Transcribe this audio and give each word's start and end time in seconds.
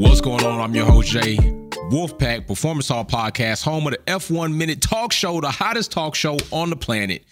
What's 0.00 0.22
going 0.22 0.42
on? 0.46 0.60
I'm 0.62 0.74
your 0.74 0.86
host, 0.86 1.08
Jay 1.10 1.36
Wolfpack, 1.36 2.46
Performance 2.46 2.88
Hall 2.88 3.04
Podcast, 3.04 3.62
home 3.62 3.86
of 3.86 3.92
the 3.92 3.98
F1 4.10 4.54
Minute 4.54 4.80
Talk 4.80 5.12
Show, 5.12 5.42
the 5.42 5.50
hottest 5.50 5.92
talk 5.92 6.14
show 6.14 6.38
on 6.50 6.70
the 6.70 6.76
planet. 6.76 7.22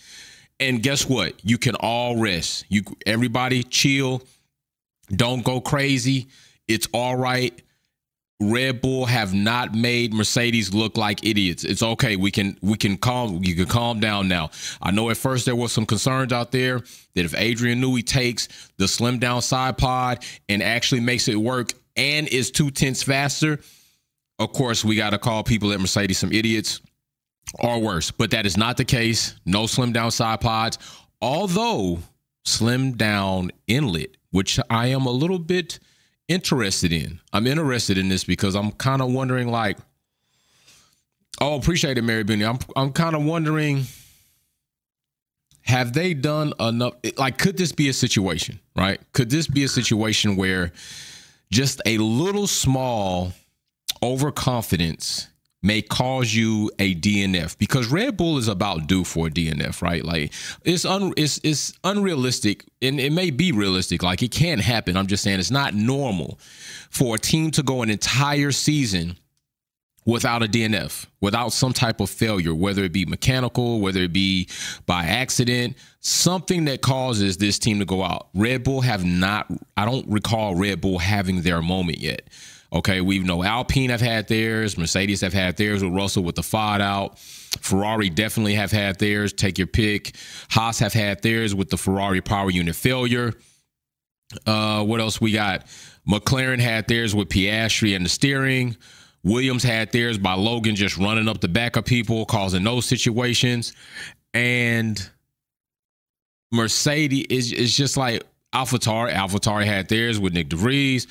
And 0.60 0.82
guess 0.82 1.08
what? 1.08 1.42
You 1.42 1.56
can 1.56 1.76
all 1.76 2.18
rest. 2.18 2.66
You 2.68 2.82
everybody 3.06 3.62
chill. 3.62 4.22
Don't 5.08 5.42
go 5.42 5.62
crazy. 5.62 6.26
It's 6.68 6.86
all 6.92 7.16
right. 7.16 7.58
Red 8.38 8.82
Bull 8.82 9.06
have 9.06 9.32
not 9.32 9.74
made 9.74 10.12
Mercedes 10.12 10.74
look 10.74 10.98
like 10.98 11.24
idiots. 11.24 11.64
It's 11.64 11.82
okay. 11.82 12.16
We 12.16 12.30
can 12.30 12.58
we 12.60 12.76
can 12.76 12.98
calm 12.98 13.42
you 13.44 13.54
can 13.54 13.64
calm 13.64 13.98
down 13.98 14.28
now. 14.28 14.50
I 14.82 14.90
know 14.90 15.08
at 15.08 15.16
first 15.16 15.46
there 15.46 15.56
was 15.56 15.72
some 15.72 15.86
concerns 15.86 16.34
out 16.34 16.52
there 16.52 16.80
that 17.14 17.24
if 17.24 17.34
Adrian 17.34 17.80
Newey 17.80 18.04
takes 18.04 18.46
the 18.76 18.86
slim 18.86 19.18
down 19.18 19.40
side 19.40 19.78
pod 19.78 20.22
and 20.50 20.62
actually 20.62 21.00
makes 21.00 21.28
it 21.28 21.36
work 21.36 21.72
and 21.98 22.28
is 22.28 22.50
two 22.50 22.70
tenths 22.70 23.02
faster, 23.02 23.60
of 24.38 24.52
course 24.52 24.84
we 24.84 24.96
got 24.96 25.10
to 25.10 25.18
call 25.18 25.42
people 25.42 25.72
at 25.72 25.80
Mercedes 25.80 26.18
some 26.18 26.32
idiots 26.32 26.80
or 27.58 27.80
worse. 27.80 28.10
But 28.10 28.30
that 28.30 28.46
is 28.46 28.56
not 28.56 28.76
the 28.76 28.84
case. 28.84 29.34
No 29.44 29.66
slim 29.66 29.92
down 29.92 30.10
side 30.10 30.40
pods. 30.40 30.78
Although 31.20 31.98
slim 32.44 32.92
down 32.92 33.50
inlet, 33.66 34.16
which 34.30 34.58
I 34.70 34.86
am 34.88 35.06
a 35.06 35.10
little 35.10 35.38
bit 35.38 35.78
interested 36.28 36.92
in. 36.92 37.20
I'm 37.32 37.46
interested 37.46 37.98
in 37.98 38.08
this 38.08 38.24
because 38.24 38.54
I'm 38.54 38.70
kind 38.72 39.02
of 39.02 39.12
wondering, 39.12 39.48
like, 39.48 39.78
oh, 41.40 41.56
appreciate 41.56 41.98
it, 41.98 42.02
Mary 42.02 42.22
Benny. 42.22 42.44
I'm 42.44 42.58
I'm 42.76 42.92
kind 42.92 43.16
of 43.16 43.24
wondering, 43.24 43.84
have 45.62 45.92
they 45.92 46.14
done 46.14 46.52
enough? 46.60 46.94
Like, 47.16 47.38
could 47.38 47.56
this 47.56 47.72
be 47.72 47.88
a 47.88 47.92
situation, 47.92 48.60
right? 48.76 49.00
Could 49.12 49.30
this 49.30 49.46
be 49.46 49.64
a 49.64 49.68
situation 49.68 50.36
where 50.36 50.72
just 51.50 51.80
a 51.86 51.98
little 51.98 52.46
small 52.46 53.32
overconfidence 54.02 55.28
may 55.62 55.82
cause 55.82 56.34
you 56.34 56.70
a 56.78 56.94
DNF 56.94 57.58
because 57.58 57.88
Red 57.88 58.16
Bull 58.16 58.38
is 58.38 58.48
about 58.48 58.86
due 58.86 59.04
for 59.04 59.26
a 59.26 59.30
DNF, 59.30 59.82
right? 59.82 60.04
Like 60.04 60.32
it's 60.64 60.84
un 60.84 61.12
it's 61.16 61.40
it's 61.42 61.72
unrealistic 61.82 62.64
and 62.80 63.00
it 63.00 63.12
may 63.12 63.30
be 63.30 63.52
realistic. 63.52 64.02
Like 64.02 64.22
it 64.22 64.30
can 64.30 64.58
happen. 64.58 64.96
I'm 64.96 65.08
just 65.08 65.24
saying 65.24 65.40
it's 65.40 65.50
not 65.50 65.74
normal 65.74 66.38
for 66.90 67.16
a 67.16 67.18
team 67.18 67.50
to 67.52 67.62
go 67.62 67.82
an 67.82 67.90
entire 67.90 68.52
season 68.52 69.18
without 70.08 70.42
a 70.42 70.46
DNF, 70.46 71.04
without 71.20 71.52
some 71.52 71.74
type 71.74 72.00
of 72.00 72.08
failure, 72.08 72.54
whether 72.54 72.82
it 72.82 72.94
be 72.94 73.04
mechanical, 73.04 73.78
whether 73.78 74.00
it 74.00 74.12
be 74.12 74.48
by 74.86 75.04
accident, 75.04 75.76
something 76.00 76.64
that 76.64 76.80
causes 76.80 77.36
this 77.36 77.58
team 77.58 77.78
to 77.78 77.84
go 77.84 78.02
out. 78.02 78.28
Red 78.34 78.64
Bull 78.64 78.80
have 78.80 79.04
not 79.04 79.46
I 79.76 79.84
don't 79.84 80.08
recall 80.08 80.54
Red 80.54 80.80
Bull 80.80 80.98
having 80.98 81.42
their 81.42 81.60
moment 81.60 81.98
yet. 81.98 82.22
Okay, 82.72 83.02
we 83.02 83.18
know 83.18 83.44
Alpine 83.44 83.90
have 83.90 84.00
had 84.00 84.28
theirs, 84.28 84.78
Mercedes 84.78 85.20
have 85.20 85.34
had 85.34 85.58
theirs 85.58 85.84
with 85.84 85.92
Russell 85.92 86.24
with 86.24 86.36
the 86.36 86.42
FOD 86.42 86.80
out. 86.80 87.18
Ferrari 87.18 88.08
definitely 88.08 88.54
have 88.54 88.70
had 88.70 88.98
theirs. 88.98 89.34
Take 89.34 89.58
your 89.58 89.66
pick. 89.66 90.16
Haas 90.48 90.78
have 90.78 90.94
had 90.94 91.22
theirs 91.22 91.54
with 91.54 91.68
the 91.68 91.76
Ferrari 91.76 92.22
power 92.22 92.50
unit 92.50 92.76
failure. 92.76 93.34
Uh, 94.46 94.84
what 94.84 95.00
else 95.00 95.20
we 95.20 95.32
got? 95.32 95.66
McLaren 96.08 96.60
had 96.60 96.88
theirs 96.88 97.14
with 97.14 97.28
Piastri 97.28 97.94
and 97.94 98.06
the 98.06 98.10
steering. 98.10 98.74
Williams 99.24 99.62
had 99.62 99.92
theirs 99.92 100.18
by 100.18 100.34
Logan 100.34 100.76
just 100.76 100.96
running 100.96 101.28
up 101.28 101.40
the 101.40 101.48
back 101.48 101.76
of 101.76 101.84
people, 101.84 102.24
causing 102.24 102.64
those 102.64 102.86
situations. 102.86 103.72
And 104.32 105.10
Mercedes 106.52 107.26
is, 107.28 107.52
is 107.52 107.76
just 107.76 107.96
like 107.96 108.22
AlphaTauri. 108.54 109.12
AlphaTauri 109.12 109.64
had 109.64 109.88
theirs 109.88 110.20
with 110.20 110.34
Nick 110.34 110.48
de 110.48 110.56
Vries 110.56 111.06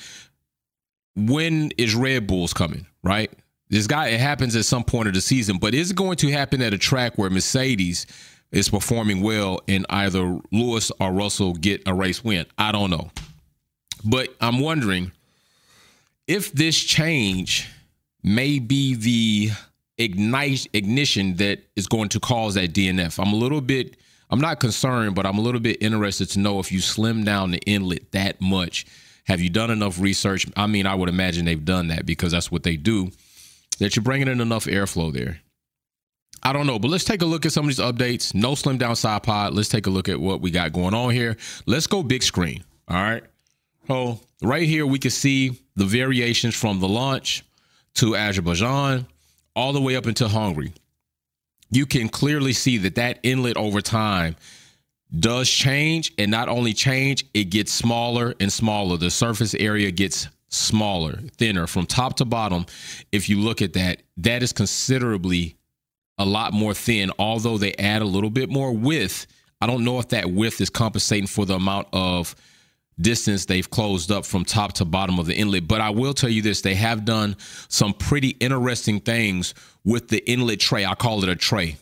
when 1.26 1.72
is 1.76 1.94
Red 1.94 2.26
Bulls 2.26 2.52
coming, 2.52 2.86
right? 3.02 3.30
This 3.70 3.86
guy, 3.86 4.08
it 4.08 4.20
happens 4.20 4.56
at 4.56 4.64
some 4.64 4.84
point 4.84 5.08
of 5.08 5.14
the 5.14 5.20
season, 5.20 5.58
but 5.58 5.74
is 5.74 5.90
it 5.90 5.96
going 5.96 6.16
to 6.16 6.30
happen 6.30 6.62
at 6.62 6.72
a 6.72 6.78
track 6.78 7.18
where 7.18 7.28
Mercedes 7.28 8.06
is 8.50 8.68
performing 8.68 9.20
well 9.20 9.60
and 9.68 9.84
either 9.90 10.38
Lewis 10.52 10.90
or 11.00 11.12
Russell 11.12 11.54
get 11.54 11.82
a 11.86 11.92
race 11.92 12.24
win? 12.24 12.46
I 12.56 12.72
don't 12.72 12.90
know. 12.90 13.10
But 14.04 14.34
I'm 14.40 14.60
wondering 14.60 15.12
if 16.26 16.52
this 16.52 16.78
change 16.78 17.68
may 18.34 18.58
be 18.58 18.94
the 18.94 19.50
ignite 19.96 20.66
ignition 20.72 21.36
that 21.36 21.60
is 21.76 21.86
going 21.86 22.08
to 22.10 22.20
cause 22.20 22.54
that 22.54 22.72
DNF. 22.72 23.18
I'm 23.18 23.32
a 23.32 23.36
little 23.36 23.60
bit 23.60 23.96
I'm 24.30 24.40
not 24.40 24.60
concerned, 24.60 25.14
but 25.14 25.24
I'm 25.24 25.38
a 25.38 25.40
little 25.40 25.60
bit 25.60 25.82
interested 25.82 26.28
to 26.30 26.38
know 26.38 26.58
if 26.58 26.70
you 26.70 26.80
slim 26.80 27.24
down 27.24 27.50
the 27.50 27.58
inlet 27.60 28.12
that 28.12 28.40
much 28.40 28.84
have 29.28 29.40
you 29.42 29.50
done 29.50 29.70
enough 29.70 30.00
research? 30.00 30.46
I 30.56 30.66
mean, 30.66 30.86
I 30.86 30.94
would 30.94 31.10
imagine 31.10 31.44
they've 31.44 31.64
done 31.64 31.88
that 31.88 32.06
because 32.06 32.32
that's 32.32 32.50
what 32.50 32.62
they 32.62 32.76
do. 32.76 33.10
That 33.78 33.94
you're 33.94 34.02
bringing 34.02 34.26
in 34.26 34.40
enough 34.40 34.64
airflow 34.64 35.12
there. 35.12 35.40
I 36.42 36.54
don't 36.54 36.66
know, 36.66 36.78
but 36.78 36.90
let's 36.90 37.04
take 37.04 37.20
a 37.20 37.26
look 37.26 37.44
at 37.44 37.52
some 37.52 37.68
of 37.68 37.68
these 37.68 37.78
updates. 37.78 38.34
No 38.34 38.54
slim 38.54 38.78
down 38.78 38.96
side 38.96 39.22
pod. 39.22 39.52
Let's 39.52 39.68
take 39.68 39.86
a 39.86 39.90
look 39.90 40.08
at 40.08 40.18
what 40.18 40.40
we 40.40 40.50
got 40.50 40.72
going 40.72 40.94
on 40.94 41.10
here. 41.10 41.36
Let's 41.66 41.86
go 41.86 42.02
big 42.02 42.22
screen. 42.22 42.64
All 42.88 42.96
right. 42.96 43.22
So 43.86 44.18
right 44.42 44.66
here 44.66 44.86
we 44.86 44.98
can 44.98 45.10
see 45.10 45.60
the 45.76 45.84
variations 45.84 46.54
from 46.54 46.80
the 46.80 46.88
launch 46.88 47.44
to 47.98 48.14
Azerbaijan 48.14 49.06
all 49.56 49.72
the 49.72 49.80
way 49.80 49.96
up 49.96 50.06
into 50.06 50.28
Hungary. 50.28 50.72
You 51.70 51.84
can 51.84 52.08
clearly 52.08 52.52
see 52.52 52.78
that 52.78 52.94
that 52.94 53.18
inlet 53.24 53.56
over 53.56 53.80
time 53.80 54.36
does 55.18 55.50
change 55.50 56.12
and 56.16 56.30
not 56.30 56.48
only 56.48 56.72
change 56.72 57.24
it 57.34 57.44
gets 57.44 57.72
smaller 57.72 58.34
and 58.38 58.52
smaller. 58.52 58.96
The 58.96 59.10
surface 59.10 59.52
area 59.54 59.90
gets 59.90 60.28
smaller 60.48 61.18
thinner 61.38 61.66
from 61.66 61.86
top 61.86 62.14
to 62.16 62.24
bottom. 62.24 62.66
If 63.10 63.28
you 63.28 63.40
look 63.40 63.62
at 63.62 63.72
that 63.72 64.02
that 64.18 64.44
is 64.44 64.52
considerably 64.52 65.56
a 66.18 66.24
lot 66.24 66.52
more 66.52 66.74
thin 66.74 67.10
although 67.18 67.58
they 67.58 67.74
add 67.74 68.02
a 68.02 68.06
little 68.06 68.30
bit 68.30 68.48
more 68.48 68.72
width. 68.72 69.26
I 69.60 69.66
don't 69.66 69.84
know 69.84 69.98
if 69.98 70.10
that 70.10 70.30
width 70.30 70.60
is 70.60 70.70
compensating 70.70 71.26
for 71.26 71.44
the 71.44 71.54
amount 71.54 71.88
of 71.92 72.36
distance 73.00 73.44
they've 73.44 73.70
closed 73.70 74.10
up 74.10 74.24
from 74.24 74.44
top 74.44 74.72
to 74.72 74.84
bottom 74.84 75.18
of 75.18 75.26
the 75.26 75.34
inlet 75.34 75.68
but 75.68 75.80
i 75.80 75.90
will 75.90 76.14
tell 76.14 76.30
you 76.30 76.42
this 76.42 76.60
they 76.60 76.74
have 76.74 77.04
done 77.04 77.36
some 77.68 77.92
pretty 77.92 78.30
interesting 78.40 79.00
things 79.00 79.54
with 79.84 80.08
the 80.08 80.28
inlet 80.30 80.58
tray 80.58 80.84
i 80.84 80.94
call 80.94 81.22
it 81.22 81.28
a 81.28 81.36
tray 81.36 81.76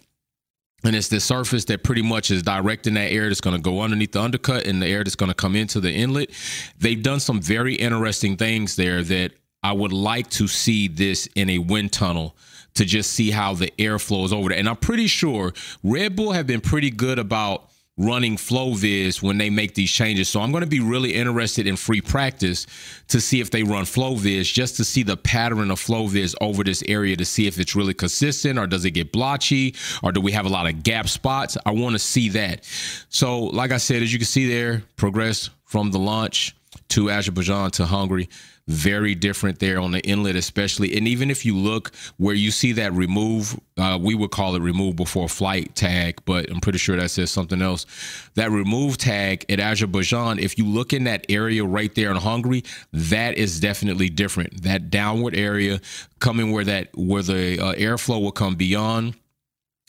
and 0.84 0.94
it's 0.94 1.09
the 1.09 1.21
surface 1.21 1.65
that 1.66 1.82
pretty 1.82 2.03
much 2.03 2.31
is 2.31 2.43
directing 2.43 2.94
that 2.94 3.10
air 3.10 3.28
that's 3.28 3.41
going 3.41 3.56
to 3.56 3.62
go 3.62 3.81
underneath 3.81 4.12
the 4.12 4.21
undercut 4.21 4.66
and 4.66 4.81
the 4.81 4.87
air 4.87 5.03
that's 5.03 5.16
going 5.16 5.31
to 5.31 5.34
come 5.34 5.56
into 5.56 5.81
the 5.81 5.93
inlet. 5.93 6.31
They've 6.78 7.03
done 7.03 7.19
some 7.19 7.41
very 7.41 7.75
interesting 7.75 8.37
things 8.37 8.77
there 8.77 9.03
that 9.03 9.33
I 9.62 9.72
would 9.72 9.93
like 9.93 10.31
to 10.31 10.47
see 10.47 10.87
this 10.87 11.28
in 11.34 11.50
a 11.50 11.59
wind 11.59 11.93
tunnel 11.93 12.37
to 12.75 12.84
just 12.84 13.12
see 13.12 13.31
how 13.31 13.54
the 13.54 13.72
air 13.81 13.98
flows 13.98 14.33
over 14.33 14.50
there. 14.50 14.59
And 14.59 14.69
I'm 14.69 14.77
pretty 14.77 15.06
sure 15.06 15.53
Red 15.83 16.15
Bull 16.15 16.33
have 16.33 16.47
been 16.47 16.60
pretty 16.60 16.91
good 16.91 17.19
about 17.19 17.71
running 17.98 18.36
FlowViz 18.36 19.22
when 19.22 19.38
they 19.38 19.48
make 19.48 19.74
these 19.74 19.90
changes. 19.90 20.28
So 20.28 20.40
I'm 20.40 20.50
going 20.50 20.62
to 20.62 20.68
be 20.68 20.80
really 20.80 21.14
interested 21.14 21.66
in 21.66 21.76
free 21.76 22.00
practice 22.00 22.66
to 23.08 23.20
see 23.20 23.40
if 23.40 23.50
they 23.50 23.62
run 23.62 23.84
FlowViz 23.84 24.52
just 24.52 24.76
to 24.76 24.84
see 24.84 25.02
the 25.02 25.16
pattern 25.16 25.70
of 25.70 25.80
FlowViz 25.80 26.34
over 26.40 26.62
this 26.62 26.82
area 26.88 27.16
to 27.16 27.24
see 27.24 27.46
if 27.46 27.58
it's 27.58 27.74
really 27.74 27.94
consistent 27.94 28.58
or 28.58 28.66
does 28.66 28.84
it 28.84 28.90
get 28.90 29.12
blotchy 29.12 29.74
or 30.02 30.12
do 30.12 30.20
we 30.20 30.32
have 30.32 30.46
a 30.46 30.50
lot 30.50 30.66
of 30.66 30.82
gap 30.82 31.08
spots? 31.08 31.56
I 31.64 31.70
want 31.70 31.94
to 31.94 31.98
see 31.98 32.28
that. 32.30 32.64
So 33.08 33.44
like 33.44 33.72
I 33.72 33.78
said, 33.78 34.02
as 34.02 34.12
you 34.12 34.18
can 34.18 34.26
see 34.26 34.48
there, 34.48 34.82
progress 34.96 35.50
from 35.64 35.90
the 35.90 35.98
launch 35.98 36.55
to 36.88 37.10
Azerbaijan 37.10 37.71
to 37.72 37.87
Hungary 37.87 38.28
very 38.69 39.15
different 39.15 39.60
there 39.60 39.78
on 39.78 39.93
the 39.93 40.00
inlet, 40.00 40.34
especially. 40.34 40.97
And 40.97 41.06
even 41.06 41.31
if 41.31 41.47
you 41.47 41.56
look 41.56 41.93
where 42.16 42.34
you 42.34 42.50
see 42.50 42.72
that 42.72 42.93
remove, 42.93 43.59
uh, 43.78 43.99
we 44.00 44.15
would 44.15 44.32
call 44.32 44.56
it 44.56 44.60
remove 44.60 44.97
before 44.97 45.28
flight 45.28 45.75
tag, 45.77 46.21
but 46.25 46.50
I'm 46.50 46.60
pretty 46.60 46.78
sure 46.78 46.97
that 46.97 47.10
says 47.10 47.31
something 47.31 47.62
else. 47.62 47.87
That 48.34 48.50
remove 48.50 48.99
tag 48.99 49.44
at 49.49 49.60
Azerbaijan, 49.60 50.41
if 50.41 50.59
you 50.59 50.66
look 50.66 50.93
in 50.93 51.04
that 51.04 51.27
area 51.28 51.65
right 51.65 51.94
there 51.94 52.10
in 52.10 52.16
Hungary, 52.16 52.65
that 52.93 53.38
is 53.38 53.60
definitely 53.60 54.09
different. 54.09 54.62
That 54.62 54.91
downward 54.91 55.36
area 55.36 55.80
coming 56.19 56.51
where 56.51 56.65
that 56.65 56.89
where 56.97 57.22
the 57.22 57.60
uh, 57.60 57.74
airflow 57.74 58.21
will 58.21 58.33
come 58.33 58.57
beyond 58.57 59.15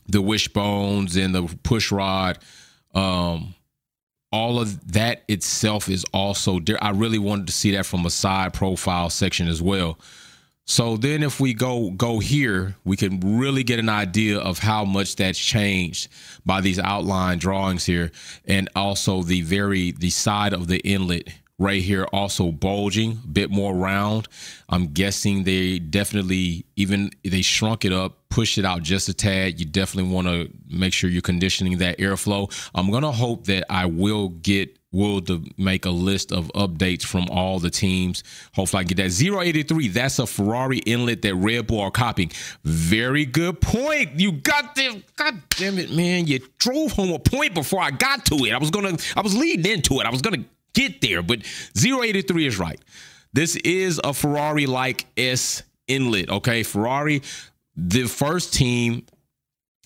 the 0.07 0.21
wishbones 0.21 1.15
and 1.15 1.33
the 1.33 1.43
push 1.63 1.91
rod. 1.91 2.37
Um, 2.93 3.55
all 4.31 4.59
of 4.59 4.91
that 4.93 5.23
itself 5.27 5.89
is 5.89 6.05
also 6.13 6.59
there. 6.59 6.83
I 6.83 6.89
really 6.91 7.19
wanted 7.19 7.47
to 7.47 7.53
see 7.53 7.71
that 7.71 7.85
from 7.85 8.05
a 8.05 8.09
side 8.09 8.53
profile 8.53 9.09
section 9.09 9.47
as 9.47 9.61
well. 9.61 9.97
So 10.65 10.97
then 10.97 11.23
if 11.23 11.39
we 11.39 11.53
go 11.53 11.91
go 11.91 12.19
here, 12.19 12.75
we 12.83 12.97
can 12.97 13.21
really 13.39 13.63
get 13.63 13.79
an 13.79 13.87
idea 13.87 14.37
of 14.37 14.59
how 14.59 14.83
much 14.83 15.15
that's 15.15 15.39
changed 15.39 16.09
by 16.45 16.59
these 16.59 16.77
outline 16.77 17.39
drawings 17.39 17.85
here 17.85 18.11
and 18.43 18.67
also 18.75 19.23
the 19.23 19.41
very 19.43 19.91
the 19.91 20.09
side 20.09 20.51
of 20.51 20.67
the 20.67 20.79
inlet 20.79 21.29
right 21.59 21.81
here 21.81 22.05
also 22.13 22.51
bulging 22.51 23.19
a 23.23 23.27
bit 23.27 23.49
more 23.49 23.73
round 23.73 24.27
i'm 24.69 24.87
guessing 24.87 25.43
they 25.43 25.79
definitely 25.79 26.65
even 26.75 27.09
they 27.23 27.41
shrunk 27.41 27.83
it 27.83 27.91
up 27.91 28.17
pushed 28.29 28.57
it 28.57 28.65
out 28.65 28.83
just 28.83 29.09
a 29.09 29.13
tad 29.13 29.59
you 29.59 29.65
definitely 29.65 30.11
want 30.11 30.27
to 30.27 30.49
make 30.69 30.93
sure 30.93 31.09
you're 31.09 31.21
conditioning 31.21 31.77
that 31.79 31.97
airflow 31.97 32.51
i'm 32.75 32.91
gonna 32.91 33.11
hope 33.11 33.45
that 33.45 33.65
i 33.69 33.85
will 33.85 34.29
get 34.29 34.77
We'll 34.93 35.21
make 35.57 35.85
a 35.85 35.89
list 35.89 36.31
of 36.31 36.47
updates 36.55 37.03
from 37.03 37.27
all 37.29 37.59
the 37.59 37.69
teams. 37.69 38.23
Hopefully, 38.55 38.81
I 38.81 38.83
get 38.85 38.97
that. 38.97 39.21
083, 39.21 39.89
that's 39.89 40.17
a 40.17 40.25
Ferrari 40.25 40.77
inlet 40.79 41.21
that 41.23 41.35
Red 41.35 41.67
Bull 41.67 41.81
are 41.81 41.91
copying. 41.91 42.31
Very 42.63 43.25
good 43.25 43.59
point. 43.59 44.19
You 44.19 44.31
got 44.31 44.75
them. 44.75 45.03
God 45.17 45.43
damn 45.49 45.77
it, 45.77 45.91
man. 45.91 46.25
You 46.25 46.39
drove 46.57 46.93
home 46.93 47.11
a 47.11 47.19
point 47.19 47.53
before 47.53 47.81
I 47.81 47.91
got 47.91 48.25
to 48.27 48.35
it. 48.45 48.53
I 48.53 48.57
was 48.57 48.71
gonna, 48.71 48.97
I 49.15 49.21
was 49.21 49.35
leading 49.35 49.69
into 49.71 49.99
it. 49.99 50.05
I 50.05 50.09
was 50.09 50.21
gonna 50.21 50.45
get 50.77 51.01
there, 51.01 51.21
but 51.21 51.39
083 51.75 52.45
is 52.45 52.59
right. 52.59 52.79
This 53.33 53.55
is 53.57 53.99
a 54.03 54.13
Ferrari 54.13 54.65
like 54.65 55.05
S 55.17 55.63
inlet. 55.87 56.29
Okay. 56.29 56.63
Ferrari, 56.63 57.21
the 57.75 58.05
first 58.05 58.53
team 58.53 59.05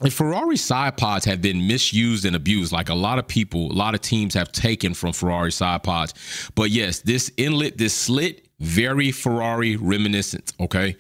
and 0.02 0.12
Ferrari 0.12 0.58
side 0.58 0.98
pods 0.98 1.26
have 1.26 1.42
been 1.42 1.68
misused 1.68 2.26
and 2.26 2.36
abused. 2.36 2.72
Like 2.72 2.90
a 2.90 2.96
lot 2.96 3.20
of 3.20 3.28
people, 3.28 3.72
a 3.72 3.74
lot 3.74 3.94
of 3.94 4.02
teams 4.02 4.34
have 4.34 4.52
taken 4.52 4.94
from 4.94 5.14
Ferrari 5.14 5.52
side 5.52 5.84
pods. 5.84 6.14
But 6.56 6.72
yes, 6.72 7.00
this 7.00 7.32
inlet, 7.38 7.78
this 7.78 7.94
slit, 7.94 8.48
very 8.60 9.12
Ferrari 9.12 9.76
reminiscent. 9.76 10.54
Okay. 10.60 10.96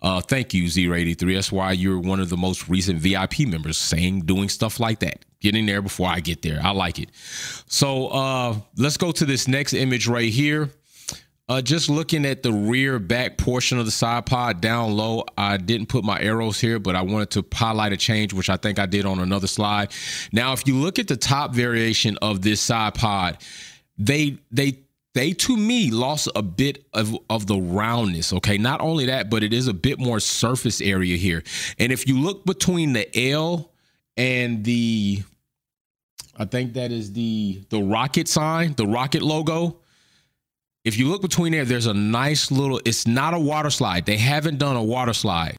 Uh, 0.00 0.20
thank 0.20 0.54
you, 0.54 0.64
Z83. 0.64 1.34
That's 1.34 1.52
why 1.52 1.72
you're 1.72 1.98
one 1.98 2.20
of 2.20 2.28
the 2.28 2.36
most 2.36 2.68
recent 2.68 3.00
VIP 3.00 3.40
members 3.40 3.76
saying, 3.78 4.22
doing 4.22 4.48
stuff 4.48 4.78
like 4.78 5.00
that. 5.00 5.24
Getting 5.40 5.66
there 5.66 5.82
before 5.82 6.08
I 6.08 6.20
get 6.20 6.42
there. 6.42 6.60
I 6.62 6.70
like 6.70 6.98
it. 6.98 7.10
So 7.66 8.08
uh, 8.08 8.56
let's 8.76 8.96
go 8.96 9.12
to 9.12 9.24
this 9.24 9.46
next 9.46 9.72
image 9.72 10.08
right 10.08 10.32
here. 10.32 10.70
Uh, 11.48 11.62
just 11.62 11.88
looking 11.88 12.26
at 12.26 12.42
the 12.42 12.52
rear 12.52 12.98
back 12.98 13.38
portion 13.38 13.78
of 13.78 13.86
the 13.86 13.90
side 13.90 14.26
pod 14.26 14.60
down 14.60 14.94
low, 14.94 15.24
I 15.38 15.56
didn't 15.56 15.88
put 15.88 16.04
my 16.04 16.20
arrows 16.20 16.60
here, 16.60 16.78
but 16.78 16.94
I 16.94 17.00
wanted 17.00 17.30
to 17.30 17.44
highlight 17.56 17.92
a 17.92 17.96
change, 17.96 18.34
which 18.34 18.50
I 18.50 18.58
think 18.58 18.78
I 18.78 18.84
did 18.84 19.06
on 19.06 19.18
another 19.18 19.46
slide. 19.46 19.92
Now, 20.30 20.52
if 20.52 20.66
you 20.66 20.74
look 20.74 20.98
at 20.98 21.08
the 21.08 21.16
top 21.16 21.54
variation 21.54 22.18
of 22.20 22.42
this 22.42 22.60
side 22.60 22.94
pod, 22.94 23.38
they 23.96 24.38
they 24.52 24.80
they 25.18 25.32
to 25.32 25.56
me 25.56 25.90
lost 25.90 26.28
a 26.36 26.42
bit 26.42 26.84
of, 26.94 27.16
of 27.28 27.46
the 27.46 27.58
roundness. 27.58 28.32
Okay. 28.32 28.56
Not 28.56 28.80
only 28.80 29.06
that, 29.06 29.28
but 29.28 29.42
it 29.42 29.52
is 29.52 29.66
a 29.66 29.74
bit 29.74 29.98
more 29.98 30.20
surface 30.20 30.80
area 30.80 31.16
here. 31.16 31.42
And 31.78 31.90
if 31.90 32.06
you 32.06 32.18
look 32.18 32.44
between 32.44 32.92
the 32.92 33.32
L 33.32 33.72
and 34.16 34.64
the 34.64 35.22
I 36.36 36.44
think 36.44 36.74
that 36.74 36.92
is 36.92 37.12
the 37.12 37.64
the 37.68 37.82
rocket 37.82 38.28
sign, 38.28 38.74
the 38.74 38.86
rocket 38.86 39.22
logo 39.22 39.80
if 40.88 40.98
you 40.98 41.06
look 41.06 41.20
between 41.20 41.52
there, 41.52 41.66
there's 41.66 41.86
a 41.86 41.92
nice 41.92 42.50
little, 42.50 42.80
it's 42.86 43.06
not 43.06 43.34
a 43.34 43.38
water 43.38 43.68
slide. 43.68 44.06
They 44.06 44.16
haven't 44.16 44.56
done 44.56 44.74
a 44.74 44.82
water 44.82 45.12
slide. 45.12 45.56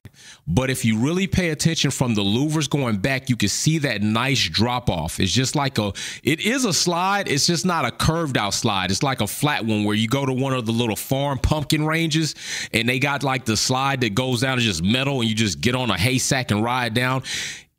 But 0.48 0.72
if 0.72 0.84
you 0.84 0.98
really 0.98 1.28
pay 1.28 1.52
attention 1.52 1.92
from 1.92 2.16
the 2.16 2.24
louvers 2.24 2.68
going 2.68 2.98
back, 2.98 3.30
you 3.30 3.36
can 3.36 3.48
see 3.48 3.78
that 3.78 4.02
nice 4.02 4.50
drop 4.50 4.90
off. 4.90 5.20
It's 5.20 5.32
just 5.32 5.56
like 5.56 5.78
a, 5.78 5.94
it 6.24 6.42
is 6.42 6.66
a 6.66 6.74
slide. 6.74 7.28
It's 7.28 7.46
just 7.46 7.64
not 7.64 7.86
a 7.86 7.92
curved 7.92 8.38
out 8.38 8.56
slide. 8.56 8.90
It's 8.90 9.04
like 9.04 9.22
a 9.22 9.28
flat 9.28 9.64
one 9.64 9.84
where 9.84 9.96
you 9.96 10.08
go 10.08 10.26
to 10.26 10.34
one 10.34 10.54
of 10.54 10.66
the 10.66 10.72
little 10.72 10.96
farm 10.96 11.38
pumpkin 11.38 11.86
ranges 11.86 12.34
and 12.74 12.90
they 12.90 12.98
got 12.98 13.22
like 13.22 13.46
the 13.46 13.56
slide 13.56 14.02
that 14.02 14.16
goes 14.16 14.42
down 14.42 14.58
to 14.58 14.64
just 14.64 14.84
metal 14.84 15.22
and 15.22 15.30
you 15.30 15.36
just 15.36 15.62
get 15.62 15.76
on 15.76 15.92
a 15.92 15.98
haystack 15.98 16.50
and 16.50 16.64
ride 16.64 16.96
down 16.96 17.22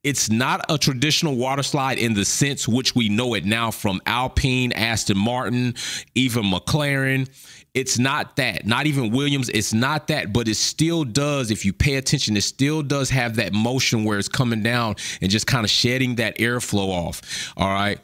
it's 0.03 0.31
not 0.31 0.65
a 0.71 0.79
traditional 0.79 1.37
water 1.37 1.63
slide 1.63 1.99
in 1.99 2.15
the 2.15 2.25
sense 2.25 2.67
which 2.67 2.95
we 2.95 3.09
know 3.09 3.35
it 3.35 3.45
now 3.45 3.71
from 3.71 4.01
Alpine, 4.07 4.73
Aston 4.73 5.19
Martin, 5.19 5.75
even 6.15 6.45
McLaren. 6.45 7.29
It's 7.75 7.99
not 7.99 8.37
that, 8.37 8.67
not 8.67 8.87
even 8.87 9.11
Williams. 9.11 9.49
It's 9.51 9.73
not 9.75 10.09
that, 10.09 10.33
but 10.33 10.49
it 10.49 10.57
still 10.57 11.05
does. 11.05 11.51
If 11.51 11.65
you 11.65 11.73
pay 11.73 11.97
attention, 11.97 12.37
it 12.37 12.43
still 12.43 12.83
does 12.83 13.11
have 13.11 13.37
that 13.37 13.53
motion 13.53 14.05
where 14.05 14.19
it's 14.19 14.29
coming 14.29 14.63
down 14.63 14.97
and 15.21 15.31
just 15.31 15.47
kind 15.47 15.65
of 15.65 15.71
shedding 15.71 16.17
that 16.17 16.39
airflow 16.39 16.89
off. 16.89 17.53
All 17.57 17.69
right. 17.69 18.01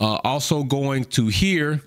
Uh, 0.00 0.18
also 0.24 0.62
going 0.62 1.04
to 1.04 1.28
here 1.28 1.82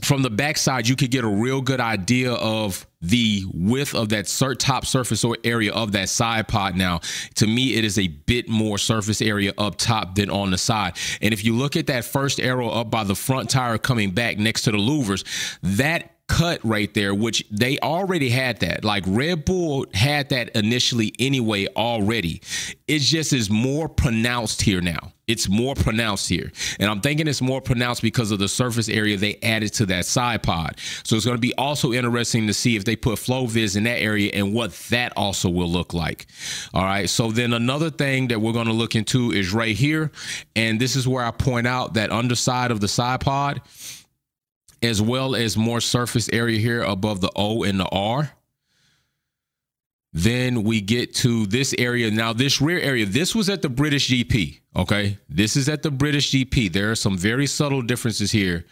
from 0.00 0.22
the 0.22 0.30
backside, 0.30 0.88
you 0.88 0.96
could 0.96 1.10
get 1.10 1.22
a 1.22 1.28
real 1.28 1.60
good 1.60 1.80
idea 1.80 2.32
of 2.32 2.86
the 3.02 3.44
width 3.52 3.94
of 3.94 4.08
that 4.08 4.26
top 4.58 4.86
surface 4.86 5.22
or 5.22 5.36
area 5.44 5.72
of 5.72 5.92
that 5.92 6.08
side 6.08 6.46
pod 6.46 6.76
now 6.76 7.00
to 7.34 7.48
me 7.48 7.74
it 7.74 7.84
is 7.84 7.98
a 7.98 8.06
bit 8.06 8.48
more 8.48 8.78
surface 8.78 9.20
area 9.20 9.52
up 9.58 9.74
top 9.76 10.14
than 10.14 10.30
on 10.30 10.52
the 10.52 10.56
side 10.56 10.96
and 11.20 11.34
if 11.34 11.44
you 11.44 11.52
look 11.52 11.74
at 11.74 11.88
that 11.88 12.04
first 12.04 12.38
arrow 12.38 12.68
up 12.68 12.92
by 12.92 13.02
the 13.02 13.16
front 13.16 13.50
tire 13.50 13.76
coming 13.76 14.12
back 14.12 14.38
next 14.38 14.62
to 14.62 14.70
the 14.70 14.78
louvers 14.78 15.24
that 15.62 16.12
cut 16.28 16.60
right 16.64 16.94
there, 16.94 17.14
which 17.14 17.44
they 17.50 17.78
already 17.80 18.30
had 18.30 18.60
that. 18.60 18.84
Like 18.84 19.04
Red 19.06 19.44
Bull 19.44 19.84
had 19.92 20.30
that 20.30 20.48
initially 20.56 21.12
anyway 21.18 21.66
already. 21.76 22.40
It 22.88 23.00
just 23.00 23.34
is 23.34 23.50
more 23.50 23.88
pronounced 23.88 24.62
here 24.62 24.80
now. 24.80 25.12
It's 25.32 25.48
more 25.48 25.74
pronounced 25.74 26.28
here. 26.28 26.52
And 26.78 26.90
I'm 26.90 27.00
thinking 27.00 27.26
it's 27.26 27.40
more 27.40 27.60
pronounced 27.60 28.02
because 28.02 28.30
of 28.30 28.38
the 28.38 28.48
surface 28.48 28.88
area 28.88 29.16
they 29.16 29.38
added 29.42 29.72
to 29.74 29.86
that 29.86 30.04
side 30.04 30.42
pod. 30.42 30.76
So 31.04 31.16
it's 31.16 31.24
going 31.24 31.36
to 31.36 31.40
be 31.40 31.54
also 31.56 31.92
interesting 31.92 32.46
to 32.46 32.54
see 32.54 32.76
if 32.76 32.84
they 32.84 32.96
put 32.96 33.18
FloViz 33.18 33.76
in 33.76 33.84
that 33.84 33.98
area 33.98 34.30
and 34.34 34.52
what 34.52 34.72
that 34.90 35.14
also 35.16 35.48
will 35.48 35.70
look 35.70 35.94
like. 35.94 36.26
All 36.74 36.84
right. 36.84 37.08
So 37.08 37.30
then 37.30 37.54
another 37.54 37.90
thing 37.90 38.28
that 38.28 38.40
we're 38.40 38.52
going 38.52 38.66
to 38.66 38.72
look 38.72 38.94
into 38.94 39.32
is 39.32 39.52
right 39.54 39.74
here. 39.74 40.12
And 40.54 40.78
this 40.78 40.96
is 40.96 41.08
where 41.08 41.24
I 41.24 41.30
point 41.30 41.66
out 41.66 41.94
that 41.94 42.12
underside 42.12 42.70
of 42.70 42.80
the 42.80 42.88
side 42.88 43.20
pod 43.20 43.62
as 44.82 45.00
well 45.00 45.34
as 45.34 45.56
more 45.56 45.80
surface 45.80 46.28
area 46.32 46.58
here 46.58 46.82
above 46.82 47.20
the 47.20 47.30
O 47.36 47.62
and 47.62 47.80
the 47.80 47.88
R. 47.90 48.30
Then 50.12 50.62
we 50.62 50.80
get 50.80 51.14
to 51.16 51.46
this 51.46 51.74
area. 51.78 52.10
Now, 52.10 52.32
this 52.32 52.60
rear 52.60 52.78
area, 52.78 53.06
this 53.06 53.34
was 53.34 53.48
at 53.48 53.62
the 53.62 53.70
British 53.70 54.10
GP. 54.10 54.60
Okay. 54.76 55.18
This 55.28 55.56
is 55.56 55.68
at 55.68 55.82
the 55.82 55.90
British 55.90 56.32
GP. 56.32 56.72
There 56.72 56.90
are 56.90 56.96
some 56.96 57.16
very 57.16 57.46
subtle 57.46 57.82
differences 57.82 58.30
here 58.30 58.66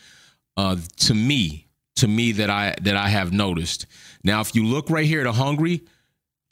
uh, 0.56 0.76
to 0.98 1.14
me, 1.14 1.69
to 1.96 2.08
me 2.08 2.32
that 2.32 2.50
I 2.50 2.75
that 2.82 2.96
I 2.96 3.08
have 3.08 3.32
noticed. 3.32 3.87
Now, 4.22 4.40
if 4.40 4.54
you 4.54 4.64
look 4.64 4.90
right 4.90 5.06
here 5.06 5.25
to 5.25 5.32
Hungary, 5.32 5.82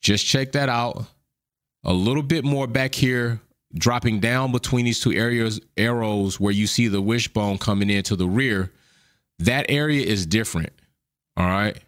just 0.00 0.24
check 0.24 0.52
that 0.52 0.68
out. 0.70 1.04
A 1.84 1.92
little 1.92 2.22
bit 2.22 2.44
more 2.44 2.66
back 2.66 2.94
here, 2.94 3.40
dropping 3.74 4.20
down 4.20 4.52
between 4.52 4.86
these 4.86 5.00
two 5.00 5.12
areas, 5.12 5.60
arrows 5.76 6.40
where 6.40 6.52
you 6.52 6.66
see 6.66 6.88
the 6.88 7.02
wishbone 7.02 7.58
coming 7.58 7.90
into 7.90 8.16
the 8.16 8.26
rear 8.26 8.72
that 9.38 9.66
area 9.68 10.04
is 10.04 10.26
different. 10.26 10.72
All 11.36 11.46
right. 11.46 11.78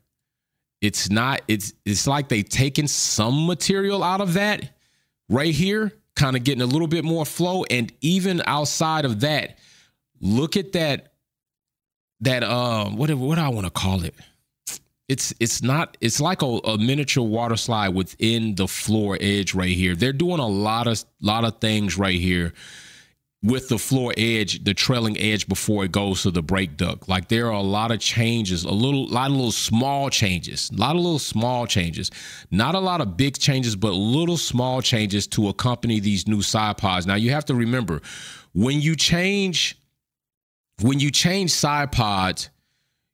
It's 0.80 1.10
not, 1.10 1.42
it's 1.46 1.74
it's 1.84 2.06
like 2.06 2.28
they've 2.28 2.48
taken 2.48 2.88
some 2.88 3.46
material 3.46 4.02
out 4.02 4.20
of 4.20 4.34
that 4.34 4.70
right 5.28 5.54
here, 5.54 5.92
kind 6.16 6.36
of 6.36 6.44
getting 6.44 6.62
a 6.62 6.66
little 6.66 6.88
bit 6.88 7.04
more 7.04 7.26
flow. 7.26 7.64
And 7.70 7.92
even 8.00 8.42
outside 8.46 9.04
of 9.04 9.20
that, 9.20 9.58
look 10.20 10.56
at 10.56 10.72
that, 10.72 11.12
that 12.20 12.42
uh 12.42 12.86
what 12.86 13.12
what 13.14 13.36
do 13.36 13.40
I 13.42 13.48
want 13.48 13.66
to 13.66 13.70
call 13.70 14.04
it? 14.04 14.14
It's 15.08 15.34
it's 15.40 15.62
not 15.62 15.96
it's 16.00 16.20
like 16.20 16.42
a, 16.42 16.46
a 16.46 16.78
miniature 16.78 17.24
water 17.24 17.56
slide 17.56 17.90
within 17.90 18.54
the 18.54 18.68
floor 18.68 19.18
edge 19.20 19.54
right 19.54 19.74
here. 19.76 19.94
They're 19.94 20.12
doing 20.12 20.38
a 20.38 20.46
lot 20.46 20.86
of 20.86 21.04
lot 21.20 21.44
of 21.44 21.60
things 21.60 21.98
right 21.98 22.18
here 22.18 22.54
with 23.42 23.68
the 23.68 23.78
floor 23.78 24.12
edge, 24.18 24.62
the 24.64 24.74
trailing 24.74 25.18
edge 25.18 25.48
before 25.48 25.84
it 25.84 25.92
goes 25.92 26.22
to 26.22 26.30
the 26.30 26.42
brake 26.42 26.76
duct. 26.76 27.08
Like 27.08 27.28
there 27.28 27.46
are 27.46 27.52
a 27.52 27.62
lot 27.62 27.90
of 27.90 27.98
changes, 27.98 28.64
a 28.64 28.70
little 28.70 29.06
lot 29.08 29.30
of 29.30 29.36
little 29.36 29.52
small 29.52 30.10
changes, 30.10 30.70
a 30.70 30.78
lot 30.78 30.94
of 30.94 31.02
little 31.02 31.18
small 31.18 31.66
changes. 31.66 32.10
Not 32.50 32.74
a 32.74 32.80
lot 32.80 33.00
of 33.00 33.16
big 33.16 33.38
changes, 33.38 33.76
but 33.76 33.92
little 33.92 34.36
small 34.36 34.82
changes 34.82 35.26
to 35.28 35.48
accompany 35.48 36.00
these 36.00 36.28
new 36.28 36.42
side 36.42 36.76
pods. 36.76 37.06
Now 37.06 37.14
you 37.14 37.30
have 37.30 37.46
to 37.46 37.54
remember 37.54 38.02
when 38.52 38.80
you 38.80 38.94
change 38.94 39.76
when 40.82 40.98
you 40.98 41.10
change 41.10 41.50
side 41.50 41.92
pods, 41.92 42.50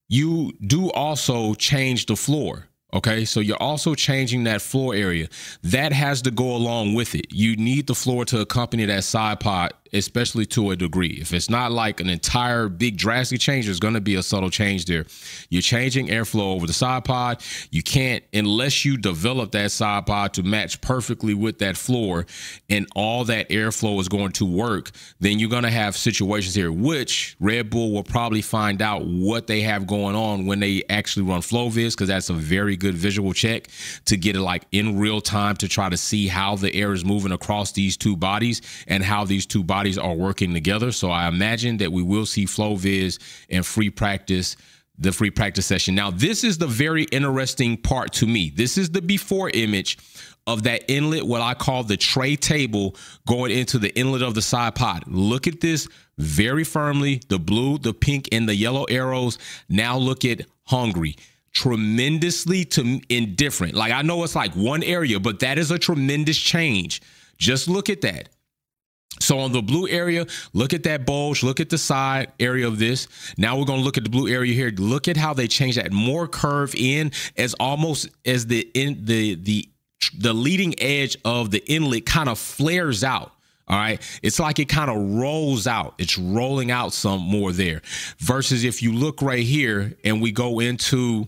you 0.09 0.53
do 0.61 0.91
also 0.93 1.55
change 1.55 2.07
the 2.07 2.17
floor. 2.17 2.69
Okay, 2.95 3.25
so 3.25 3.41
you're 3.41 3.61
also 3.61 3.95
changing 3.95 4.45
that 4.45 4.63
floor 4.63 4.95
area. 4.95 5.29
That 5.65 5.93
has 5.93 6.23
to 6.23 6.31
go 6.31 6.55
along 6.55 6.95
with 6.95 7.15
it. 7.15 7.27
You 7.31 7.57
need 7.57 7.89
the 7.89 7.95
floor 7.95 8.25
to 8.27 8.41
accompany 8.41 8.87
that 8.87 9.05
side 9.05 9.41
pod 9.41 9.73
especially 9.97 10.47
to 10.47 10.71
a 10.71 10.77
degree. 10.77 11.19
If 11.21 11.33
it's 11.33 11.51
not 11.51 11.73
like 11.73 12.01
an 12.01 12.09
entire 12.09 12.69
big 12.69 12.97
drastic 12.97 13.41
change, 13.41 13.67
there's 13.67 13.81
going 13.81 13.95
to 13.95 14.01
be 14.01 14.15
a 14.15 14.23
subtle 14.23 14.51
change 14.51 14.87
there. 14.87 15.07
You're 15.49 15.63
changing 15.63 16.09
airflow 16.09 16.55
over 16.55 16.67
the 16.67 16.73
side 16.73 17.05
pod. 17.05 17.43
You 17.71 17.83
can't, 17.83 18.25
unless 18.33 18.85
you 18.85 18.97
develop 18.97 19.53
that 19.53 19.71
side 19.71 20.07
pod 20.07 20.35
to 20.35 20.43
match 20.43 20.81
perfectly 20.81 21.35
with 21.35 21.59
that 21.59 21.77
floor 21.77 22.27
and 22.69 22.87
all 22.95 23.25
that 23.25 23.49
airflow 23.49 24.01
is 24.01 24.09
going 24.09 24.33
to 24.33 24.45
work, 24.45 24.91
then 25.21 25.39
you're 25.39 25.51
going 25.51 25.63
to 25.63 25.71
have 25.71 25.97
situations 25.97 26.55
here, 26.55 26.73
which 26.73 27.37
Red 27.41 27.71
Bull 27.71 27.93
will 27.93 28.03
probably 28.03 28.43
find 28.43 28.83
out 28.83 29.07
what 29.07 29.47
they 29.47 29.61
have 29.61 29.87
going 29.87 30.17
on 30.17 30.47
when 30.47 30.61
they 30.61 30.83
actually 30.89 31.25
run 31.27 31.41
FloViz, 31.41 31.93
because 31.93 32.09
that's 32.09 32.31
a 32.31 32.35
very 32.35 32.77
good 32.77 32.95
visual 32.95 33.33
check 33.33 33.69
to 34.07 34.17
get 34.17 34.37
it 34.37 34.41
like 34.41 34.65
in 34.73 34.99
real 34.99 35.21
time 35.21 35.57
to 35.57 35.69
try 35.69 35.89
to 35.89 35.97
see 35.97 36.27
how 36.27 36.57
the 36.57 36.75
air 36.75 36.93
is 36.93 37.05
moving 37.05 37.33
across 37.33 37.73
these 37.73 37.97
two 37.97 38.17
bodies 38.17 38.63
and 38.89 39.05
how 39.05 39.25
these 39.25 39.47
two 39.47 39.63
bodies 39.63 39.86
bodies 39.87 39.99
are 39.99 40.15
working 40.15 40.53
together. 40.53 40.91
So 40.91 41.11
I 41.11 41.29
imagine 41.29 41.77
that 41.79 41.93
we 41.93 42.03
will 42.03 42.27
see 42.27 42.45
FloViz 42.45 43.19
and 43.51 43.65
free 43.65 43.91
practice 43.91 44.57
the 44.99 45.13
free 45.13 45.31
practice 45.31 45.67
session. 45.67 45.95
Now, 45.95 46.11
this 46.11 46.43
is 46.43 46.57
the 46.57 46.67
very 46.67 47.05
interesting 47.13 47.77
part 47.77 48.15
to 48.15 48.27
me. 48.27 48.49
This 48.49 48.79
is 48.79 48.89
the 48.89 49.03
before 49.03 49.51
image 49.51 49.99
of 50.47 50.63
that 50.63 50.91
inlet, 50.91 51.27
what 51.27 51.43
I 51.43 51.53
call 51.53 51.85
the 51.85 51.99
tray 51.99 52.35
table 52.35 52.97
going 53.29 53.51
into 53.51 53.79
the 53.79 53.95
inlet 53.95 54.23
of 54.23 54.35
the 54.35 54.41
side 54.41 54.75
pod. 54.75 55.05
Look 55.07 55.47
at 55.47 55.61
this 55.61 55.87
very 56.17 56.65
firmly 56.65 57.21
the 57.29 57.39
blue, 57.39 57.77
the 57.77 57.93
pink, 57.93 58.31
and 58.33 58.49
the 58.49 58.55
yellow 58.55 58.85
arrows. 58.85 59.39
Now 59.69 59.99
look 59.99 60.25
at 60.25 60.47
Hungary. 60.65 61.17
Tremendously 61.53 62.65
to 62.65 62.99
indifferent. 63.11 63.75
Like 63.75 63.93
I 63.93 64.01
know 64.01 64.25
it's 64.25 64.35
like 64.35 64.55
one 64.55 64.83
area, 64.83 65.21
but 65.21 65.41
that 65.41 65.59
is 65.59 65.71
a 65.71 65.79
tremendous 65.79 66.39
change. 66.39 67.03
Just 67.37 67.69
look 67.69 67.91
at 67.91 68.01
that. 68.01 68.31
So 69.21 69.39
on 69.39 69.53
the 69.53 69.63
blue 69.63 69.89
area, 69.89 70.27
look 70.53 70.75
at 70.75 70.83
that 70.85 71.07
bulge, 71.07 71.43
look 71.43 71.61
at 71.61 71.71
the 71.71 71.79
side 71.79 72.33
area 72.39 72.67
of 72.67 72.79
this. 72.79 73.09
Now 73.39 73.59
we're 73.59 73.65
going 73.65 73.81
to 73.81 73.85
look 73.85 73.97
at 73.97 74.05
the 74.05 74.11
blue 74.11 74.29
area 74.29 74.53
here. 74.53 74.71
Look 74.71 75.09
at 75.09 75.17
how 75.17 75.35
they 75.35 75.49
change 75.49 75.77
that 75.77 75.93
more 75.93 76.29
curve 76.29 76.75
in 76.75 77.13
as 77.37 77.55
almost 77.55 78.09
as 78.25 78.47
the 78.47 78.69
in 78.75 79.05
the 79.05 79.35
the 79.37 79.69
the 80.19 80.35
leading 80.35 80.79
edge 80.81 81.17
of 81.25 81.51
the 81.51 81.65
inlet 81.71 82.05
kind 82.07 82.29
of 82.29 82.39
flares 82.39 83.03
out. 83.03 83.33
All 83.69 83.77
right. 83.77 84.01
It's 84.23 84.39
like 84.39 84.59
it 84.59 84.69
kind 84.69 84.91
of 84.91 84.97
rolls 84.97 85.67
out. 85.67 85.95
It's 85.99 86.17
rolling 86.17 86.71
out 86.71 86.93
some 86.93 87.21
more 87.21 87.53
there. 87.53 87.83
Versus 88.19 88.63
if 88.63 88.81
you 88.81 88.93
look 88.93 89.23
right 89.23 89.43
here 89.43 89.97
and 90.05 90.23
we 90.23 90.31
go 90.31 90.61
into 90.61 91.27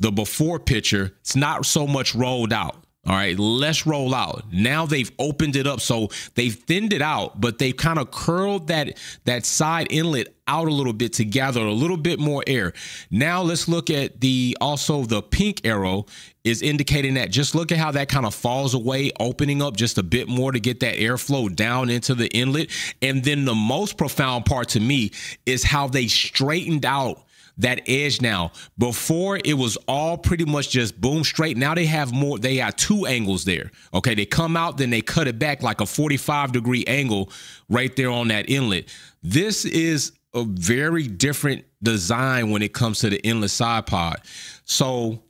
the 0.00 0.10
before 0.10 0.58
picture, 0.58 1.12
it's 1.20 1.36
not 1.36 1.64
so 1.64 1.86
much 1.86 2.14
rolled 2.14 2.52
out. 2.52 2.83
All 3.06 3.14
right, 3.14 3.38
let's 3.38 3.86
roll 3.86 4.14
out. 4.14 4.44
Now 4.50 4.86
they've 4.86 5.10
opened 5.18 5.56
it 5.56 5.66
up, 5.66 5.80
so 5.80 6.08
they've 6.36 6.54
thinned 6.54 6.94
it 6.94 7.02
out, 7.02 7.38
but 7.38 7.58
they've 7.58 7.76
kind 7.76 7.98
of 7.98 8.10
curled 8.10 8.68
that 8.68 8.98
that 9.24 9.44
side 9.44 9.88
inlet 9.90 10.34
out 10.46 10.68
a 10.68 10.72
little 10.72 10.92
bit 10.92 11.12
to 11.14 11.24
gather 11.24 11.60
a 11.60 11.72
little 11.72 11.98
bit 11.98 12.18
more 12.18 12.42
air. 12.46 12.72
Now 13.10 13.42
let's 13.42 13.68
look 13.68 13.90
at 13.90 14.20
the 14.20 14.56
also 14.60 15.02
the 15.02 15.20
pink 15.20 15.66
arrow 15.66 16.06
is 16.44 16.62
indicating 16.62 17.14
that 17.14 17.30
just 17.30 17.54
look 17.54 17.72
at 17.72 17.78
how 17.78 17.90
that 17.90 18.08
kind 18.08 18.24
of 18.24 18.34
falls 18.34 18.72
away, 18.72 19.10
opening 19.20 19.60
up 19.60 19.76
just 19.76 19.98
a 19.98 20.02
bit 20.02 20.26
more 20.26 20.52
to 20.52 20.60
get 20.60 20.80
that 20.80 20.96
airflow 20.96 21.54
down 21.54 21.90
into 21.90 22.14
the 22.14 22.28
inlet. 22.28 22.70
And 23.02 23.22
then 23.22 23.44
the 23.44 23.54
most 23.54 23.98
profound 23.98 24.46
part 24.46 24.68
to 24.70 24.80
me 24.80 25.10
is 25.44 25.62
how 25.62 25.88
they 25.88 26.06
straightened 26.06 26.86
out 26.86 27.22
that 27.58 27.82
edge 27.88 28.20
now. 28.20 28.52
Before 28.78 29.38
it 29.44 29.54
was 29.54 29.76
all 29.88 30.18
pretty 30.18 30.44
much 30.44 30.70
just 30.70 31.00
boom 31.00 31.24
straight. 31.24 31.56
Now 31.56 31.74
they 31.74 31.86
have 31.86 32.12
more, 32.12 32.38
they 32.38 32.56
have 32.56 32.76
two 32.76 33.06
angles 33.06 33.44
there. 33.44 33.70
Okay. 33.92 34.14
They 34.14 34.26
come 34.26 34.56
out, 34.56 34.76
then 34.76 34.90
they 34.90 35.00
cut 35.00 35.28
it 35.28 35.38
back 35.38 35.62
like 35.62 35.80
a 35.80 35.86
45 35.86 36.52
degree 36.52 36.84
angle 36.86 37.30
right 37.68 37.94
there 37.96 38.10
on 38.10 38.28
that 38.28 38.48
inlet. 38.48 38.88
This 39.22 39.64
is 39.64 40.12
a 40.34 40.44
very 40.44 41.06
different 41.06 41.64
design 41.82 42.50
when 42.50 42.62
it 42.62 42.72
comes 42.72 43.00
to 43.00 43.10
the 43.10 43.24
inlet 43.24 43.50
side 43.50 43.86
pod. 43.86 44.20
So, 44.64 45.22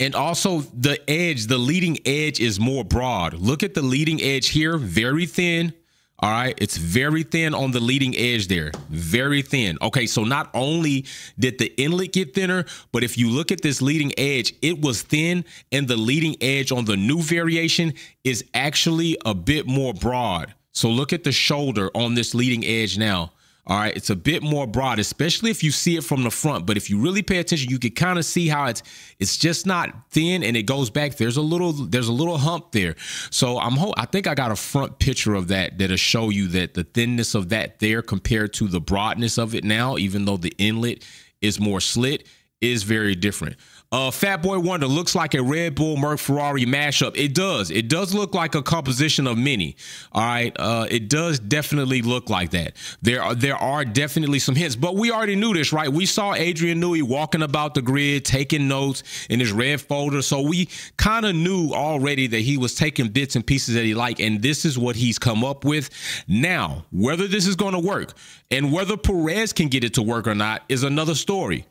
and 0.00 0.14
also 0.14 0.60
the 0.60 0.98
edge, 1.10 1.46
the 1.46 1.58
leading 1.58 1.98
edge 2.06 2.40
is 2.40 2.58
more 2.58 2.84
broad. 2.84 3.34
Look 3.34 3.62
at 3.62 3.74
the 3.74 3.82
leading 3.82 4.22
edge 4.22 4.48
here, 4.48 4.78
very 4.78 5.26
thin 5.26 5.74
all 6.20 6.30
right. 6.30 6.54
It's 6.58 6.76
very 6.76 7.22
thin 7.22 7.54
on 7.54 7.70
the 7.70 7.78
leading 7.78 8.16
edge 8.16 8.48
there. 8.48 8.72
Very 8.88 9.40
thin. 9.40 9.78
Okay. 9.80 10.06
So 10.06 10.24
not 10.24 10.50
only 10.52 11.06
did 11.38 11.58
the 11.58 11.72
inlet 11.80 12.12
get 12.12 12.34
thinner, 12.34 12.64
but 12.90 13.04
if 13.04 13.16
you 13.16 13.30
look 13.30 13.52
at 13.52 13.62
this 13.62 13.80
leading 13.80 14.12
edge, 14.18 14.52
it 14.60 14.80
was 14.80 15.02
thin 15.02 15.44
and 15.70 15.86
the 15.86 15.96
leading 15.96 16.34
edge 16.40 16.72
on 16.72 16.86
the 16.86 16.96
new 16.96 17.22
variation 17.22 17.94
is 18.24 18.44
actually 18.52 19.16
a 19.24 19.34
bit 19.34 19.68
more 19.68 19.94
broad. 19.94 20.54
So 20.72 20.90
look 20.90 21.12
at 21.12 21.22
the 21.22 21.32
shoulder 21.32 21.90
on 21.94 22.14
this 22.14 22.34
leading 22.34 22.64
edge 22.64 22.98
now. 22.98 23.32
All 23.68 23.76
right, 23.76 23.94
it's 23.94 24.08
a 24.08 24.16
bit 24.16 24.42
more 24.42 24.66
broad, 24.66 24.98
especially 24.98 25.50
if 25.50 25.62
you 25.62 25.70
see 25.70 25.96
it 25.96 26.02
from 26.02 26.22
the 26.22 26.30
front. 26.30 26.64
But 26.64 26.78
if 26.78 26.88
you 26.88 26.98
really 26.98 27.20
pay 27.20 27.36
attention, 27.36 27.68
you 27.68 27.78
can 27.78 27.90
kind 27.90 28.18
of 28.18 28.24
see 28.24 28.48
how 28.48 28.64
it's 28.66 28.82
it's 29.18 29.36
just 29.36 29.66
not 29.66 30.10
thin 30.10 30.42
and 30.42 30.56
it 30.56 30.62
goes 30.62 30.88
back. 30.88 31.16
There's 31.16 31.36
a 31.36 31.42
little 31.42 31.72
there's 31.72 32.08
a 32.08 32.12
little 32.12 32.38
hump 32.38 32.72
there. 32.72 32.96
So 33.30 33.58
I'm 33.58 33.72
ho- 33.74 33.92
I 33.98 34.06
think 34.06 34.26
I 34.26 34.34
got 34.34 34.50
a 34.50 34.56
front 34.56 34.98
picture 34.98 35.34
of 35.34 35.48
that 35.48 35.76
that'll 35.76 35.98
show 35.98 36.30
you 36.30 36.48
that 36.48 36.72
the 36.72 36.84
thinness 36.84 37.34
of 37.34 37.50
that 37.50 37.78
there 37.78 38.00
compared 38.00 38.54
to 38.54 38.68
the 38.68 38.80
broadness 38.80 39.36
of 39.36 39.54
it 39.54 39.64
now, 39.64 39.98
even 39.98 40.24
though 40.24 40.38
the 40.38 40.54
inlet 40.56 41.04
is 41.42 41.60
more 41.60 41.82
slit, 41.82 42.26
is 42.62 42.84
very 42.84 43.14
different. 43.14 43.56
Uh, 43.90 44.10
Fat 44.10 44.42
Boy 44.42 44.58
Wonder 44.58 44.86
looks 44.86 45.14
like 45.14 45.32
a 45.32 45.42
Red 45.42 45.74
Bull 45.74 45.96
Merc 45.96 46.18
Ferrari 46.18 46.66
mashup. 46.66 47.16
It 47.16 47.34
does. 47.34 47.70
It 47.70 47.88
does 47.88 48.12
look 48.12 48.34
like 48.34 48.54
a 48.54 48.62
composition 48.62 49.26
of 49.26 49.38
many. 49.38 49.76
All 50.12 50.20
right. 50.20 50.54
Uh, 50.58 50.86
it 50.90 51.08
does 51.08 51.38
definitely 51.38 52.02
look 52.02 52.28
like 52.28 52.50
that. 52.50 52.76
There 53.00 53.22
are 53.22 53.34
there 53.34 53.56
are 53.56 53.86
definitely 53.86 54.40
some 54.40 54.54
hints, 54.54 54.76
but 54.76 54.96
we 54.96 55.10
already 55.10 55.36
knew 55.36 55.54
this, 55.54 55.72
right? 55.72 55.88
We 55.88 56.04
saw 56.04 56.34
Adrian 56.34 56.82
Newey 56.82 57.02
walking 57.02 57.40
about 57.40 57.72
the 57.72 57.80
grid, 57.80 58.26
taking 58.26 58.68
notes 58.68 59.02
in 59.30 59.40
his 59.40 59.52
red 59.52 59.80
folder, 59.80 60.20
so 60.20 60.42
we 60.42 60.68
kind 60.98 61.24
of 61.24 61.34
knew 61.34 61.72
already 61.72 62.26
that 62.26 62.40
he 62.40 62.58
was 62.58 62.74
taking 62.74 63.08
bits 63.08 63.36
and 63.36 63.46
pieces 63.46 63.74
that 63.74 63.84
he 63.84 63.94
liked, 63.94 64.20
and 64.20 64.42
this 64.42 64.66
is 64.66 64.78
what 64.78 64.96
he's 64.96 65.18
come 65.18 65.42
up 65.42 65.64
with. 65.64 65.88
Now, 66.28 66.84
whether 66.92 67.26
this 67.26 67.46
is 67.46 67.56
going 67.56 67.72
to 67.72 67.80
work 67.80 68.12
and 68.50 68.70
whether 68.70 68.98
Perez 68.98 69.54
can 69.54 69.68
get 69.68 69.82
it 69.82 69.94
to 69.94 70.02
work 70.02 70.26
or 70.26 70.34
not 70.34 70.62
is 70.68 70.82
another 70.82 71.14
story. 71.14 71.64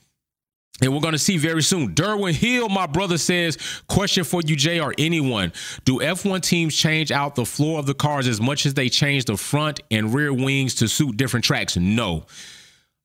And 0.82 0.94
we're 0.94 1.02
going 1.02 1.14
to 1.14 1.20
see 1.20 1.38
very 1.38 1.64
soon. 1.64 1.96
Derwin 1.96 2.34
Hill, 2.34 2.70
my 2.70 2.86
brother 2.86 3.18
says, 3.18 3.58
question 3.88 4.24
for 4.24 4.42
you, 4.46 4.56
Jay, 4.56 4.80
or 4.80 4.94
anyone. 5.00 5.52
Do 5.86 6.00
F1 6.00 6.42
teams 6.42 6.76
change 6.76 7.12
out 7.12 7.34
the 7.34 7.46
floor 7.46 7.80
of 7.80 7.88
the 7.88 7.96
cars 7.96 8.28
as 8.28 8.40
much 8.40 8.66
as 8.68 8.76
they 8.76 8.88
change 8.88 9.26
the 9.26 9.38
front 9.38 9.80
and 9.90 10.14
rear 10.14 10.32
wings 10.32 10.76
to 10.76 10.88
suit 10.88 11.18
different 11.18 11.46
tracks? 11.46 11.78
No. 11.78 12.26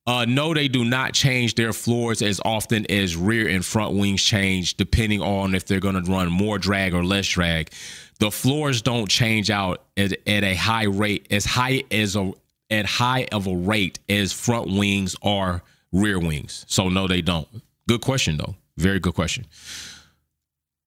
Uh, 0.07 0.27
no, 0.29 0.53
they 0.53 0.69
do 0.69 0.85
not 0.85 1.15
change 1.15 1.55
their 1.55 1.73
floors 1.73 2.23
as 2.23 2.41
often 2.45 2.91
as 2.91 3.17
rear 3.17 3.49
and 3.49 3.65
front 3.65 3.95
wings 3.95 4.23
change, 4.23 4.77
depending 4.77 5.23
on 5.23 5.55
if 5.55 5.65
they're 5.65 5.81
going 5.81 6.03
to 6.03 6.11
run 6.11 6.31
more 6.31 6.59
drag 6.59 6.93
or 6.93 7.05
less 7.05 7.27
drag. 7.27 7.73
The 8.19 8.31
floors 8.31 8.83
don't 8.83 9.09
change 9.09 9.49
out 9.49 9.85
at, 9.97 10.13
at 10.29 10.45
a 10.45 10.55
high 10.55 10.85
rate, 10.85 11.29
as 11.31 11.45
high 11.45 11.85
as 11.91 12.17
a 12.17 12.33
at 12.69 12.87
high 12.87 13.27
of 13.33 13.47
a 13.47 13.55
rate 13.55 13.99
as 14.09 14.33
front 14.33 14.67
wings 14.67 15.15
are 15.23 15.63
rear 15.93 16.19
wings. 16.19 16.65
So 16.69 16.89
no, 16.89 17.07
they 17.07 17.21
don't. 17.21 17.49
Good 17.89 18.01
question 18.01 18.37
though. 18.37 18.57
Very 18.77 19.01
good 19.01 19.15
question. 19.15 19.47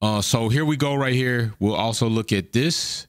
Uh, 0.01 0.21
so 0.21 0.49
here 0.49 0.65
we 0.65 0.75
go 0.75 0.95
right 0.95 1.13
here. 1.13 1.53
We'll 1.59 1.75
also 1.75 2.09
look 2.09 2.31
at 2.31 2.51
this. 2.51 3.07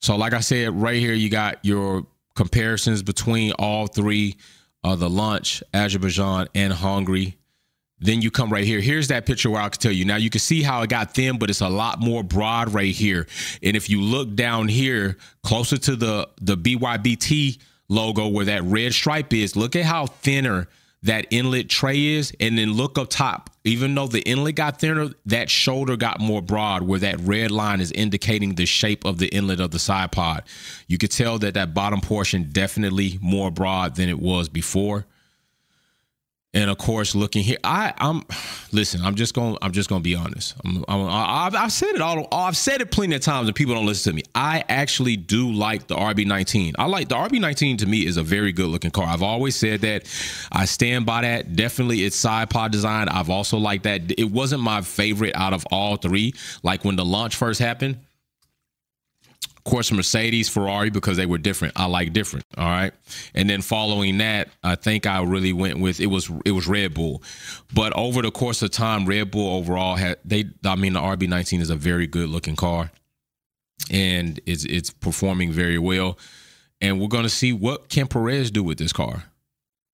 So 0.00 0.16
like 0.16 0.32
I 0.32 0.40
said, 0.40 0.74
right 0.74 0.96
here 0.96 1.12
you 1.12 1.28
got 1.28 1.64
your 1.64 2.06
comparisons 2.34 3.02
between 3.02 3.52
all 3.52 3.86
three, 3.86 4.36
uh, 4.82 4.96
the 4.96 5.10
launch, 5.10 5.62
Azerbaijan, 5.74 6.48
and 6.54 6.72
Hungary. 6.72 7.36
Then 7.98 8.22
you 8.22 8.30
come 8.30 8.50
right 8.50 8.64
here. 8.64 8.80
Here's 8.80 9.08
that 9.08 9.26
picture 9.26 9.50
where 9.50 9.60
I 9.60 9.68
can 9.68 9.78
tell 9.78 9.92
you. 9.92 10.06
Now 10.06 10.16
you 10.16 10.30
can 10.30 10.40
see 10.40 10.62
how 10.62 10.80
it 10.80 10.88
got 10.88 11.12
thin, 11.12 11.38
but 11.38 11.50
it's 11.50 11.60
a 11.60 11.68
lot 11.68 12.00
more 12.00 12.22
broad 12.22 12.72
right 12.72 12.94
here. 12.94 13.26
And 13.62 13.76
if 13.76 13.90
you 13.90 14.00
look 14.00 14.34
down 14.34 14.68
here, 14.68 15.18
closer 15.42 15.76
to 15.76 15.96
the 15.96 16.28
the 16.40 16.56
Bybit 16.56 17.18
logo 17.90 18.28
where 18.28 18.46
that 18.46 18.62
red 18.62 18.94
stripe 18.94 19.34
is, 19.34 19.56
look 19.56 19.76
at 19.76 19.84
how 19.84 20.06
thinner 20.06 20.68
that 21.02 21.26
inlet 21.30 21.68
tray 21.68 22.14
is, 22.14 22.32
and 22.40 22.56
then 22.56 22.72
look 22.72 22.98
up 22.98 23.08
top. 23.10 23.50
Even 23.64 23.94
though 23.94 24.06
the 24.06 24.20
inlet 24.20 24.54
got 24.54 24.80
thinner, 24.80 25.08
that 25.26 25.50
shoulder 25.50 25.96
got 25.96 26.20
more 26.20 26.40
broad 26.40 26.82
where 26.82 27.00
that 27.00 27.18
red 27.20 27.50
line 27.50 27.80
is 27.80 27.90
indicating 27.92 28.54
the 28.54 28.66
shape 28.66 29.04
of 29.04 29.18
the 29.18 29.28
inlet 29.28 29.60
of 29.60 29.70
the 29.70 29.78
side 29.78 30.12
pod. 30.12 30.44
You 30.86 30.98
could 30.98 31.10
tell 31.10 31.38
that 31.40 31.54
that 31.54 31.74
bottom 31.74 32.00
portion 32.00 32.50
definitely 32.52 33.18
more 33.20 33.50
broad 33.50 33.96
than 33.96 34.08
it 34.08 34.18
was 34.18 34.48
before 34.48 35.06
and 36.52 36.68
of 36.68 36.78
course 36.78 37.14
looking 37.14 37.42
here 37.42 37.58
i 37.62 37.92
i'm 37.98 38.24
listen 38.72 39.00
i'm 39.02 39.14
just 39.14 39.34
gonna 39.34 39.56
i'm 39.62 39.72
just 39.72 39.90
to 39.90 40.00
be 40.00 40.14
honest. 40.14 40.54
I'm, 40.64 40.84
I'm, 40.88 41.06
I've, 41.08 41.54
I've 41.54 41.72
said 41.72 41.94
it 41.94 42.00
all 42.00 42.26
i've 42.32 42.56
said 42.56 42.80
it 42.80 42.90
plenty 42.90 43.16
of 43.16 43.22
times 43.22 43.48
and 43.48 43.54
people 43.54 43.74
don't 43.74 43.86
listen 43.86 44.12
to 44.12 44.16
me. 44.16 44.22
I 44.34 44.64
actually 44.68 45.16
do 45.16 45.50
like 45.50 45.86
the 45.86 45.96
rb19 45.96 46.74
i 46.78 46.86
like 46.86 47.08
the 47.08 47.16
rb19 47.16 47.78
to 47.78 47.86
me 47.86 48.06
is 48.06 48.16
a 48.16 48.22
very 48.22 48.52
good 48.52 48.66
looking 48.66 48.90
car. 48.90 49.06
I've 49.06 49.22
always 49.22 49.56
said 49.56 49.80
that. 49.80 50.04
I 50.52 50.64
stand 50.64 51.06
by 51.06 51.22
that. 51.22 51.56
Definitely 51.56 52.04
its 52.04 52.16
side 52.16 52.50
pod 52.50 52.72
design. 52.72 53.08
I've 53.08 53.30
also 53.30 53.58
liked 53.58 53.84
that. 53.84 54.18
It 54.18 54.30
wasn't 54.30 54.62
my 54.62 54.82
favorite 54.82 55.34
out 55.34 55.52
of 55.52 55.66
all 55.70 55.96
three. 55.96 56.34
Like 56.62 56.84
when 56.84 56.96
the 56.96 57.04
launch 57.04 57.36
first 57.36 57.60
happened 57.60 57.98
of 59.60 59.70
course, 59.70 59.92
Mercedes, 59.92 60.48
Ferrari, 60.48 60.88
because 60.88 61.18
they 61.18 61.26
were 61.26 61.36
different. 61.36 61.74
I 61.76 61.84
like 61.84 62.14
different. 62.14 62.46
All 62.56 62.64
right. 62.64 62.94
And 63.34 63.50
then 63.50 63.60
following 63.60 64.16
that, 64.18 64.48
I 64.62 64.74
think 64.74 65.06
I 65.06 65.22
really 65.22 65.52
went 65.52 65.80
with 65.80 66.00
it 66.00 66.06
was 66.06 66.30
it 66.46 66.52
was 66.52 66.66
Red 66.66 66.94
Bull. 66.94 67.22
But 67.74 67.92
over 67.92 68.22
the 68.22 68.30
course 68.30 68.62
of 68.62 68.70
time, 68.70 69.04
Red 69.04 69.30
Bull 69.30 69.58
overall 69.58 69.96
had 69.96 70.16
they 70.24 70.46
I 70.64 70.76
mean 70.76 70.94
the 70.94 71.00
RB19 71.00 71.60
is 71.60 71.68
a 71.68 71.76
very 71.76 72.06
good 72.06 72.30
looking 72.30 72.56
car 72.56 72.90
and 73.90 74.40
it's 74.46 74.64
it's 74.64 74.88
performing 74.88 75.52
very 75.52 75.78
well. 75.78 76.18
And 76.80 76.98
we're 76.98 77.08
gonna 77.08 77.28
see 77.28 77.52
what 77.52 77.90
can 77.90 78.06
Perez 78.06 78.50
do 78.50 78.62
with 78.62 78.78
this 78.78 78.94
car. 78.94 79.24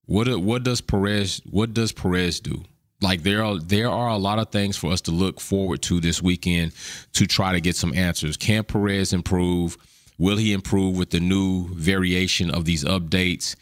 What 0.04 0.28
what 0.38 0.62
does 0.62 0.80
Perez 0.80 1.42
what 1.44 1.74
does 1.74 1.90
Perez 1.90 2.38
do? 2.38 2.62
Like 3.00 3.22
there 3.22 3.44
are 3.44 3.58
there 3.58 3.90
are 3.90 4.08
a 4.08 4.16
lot 4.16 4.38
of 4.38 4.50
things 4.50 4.76
for 4.76 4.90
us 4.92 5.00
to 5.02 5.10
look 5.10 5.40
forward 5.40 5.82
to 5.82 6.00
this 6.00 6.22
weekend 6.22 6.72
to 7.12 7.26
try 7.26 7.52
to 7.52 7.60
get 7.60 7.76
some 7.76 7.94
answers. 7.94 8.36
Can 8.36 8.64
Perez 8.64 9.12
improve? 9.12 9.76
Will 10.18 10.38
he 10.38 10.54
improve 10.54 10.96
with 10.96 11.10
the 11.10 11.20
new 11.20 11.68
variation 11.74 12.50
of 12.50 12.64
these 12.64 12.84
updates? 12.84 13.54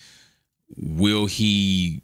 will 0.76 1.26
he 1.26 2.02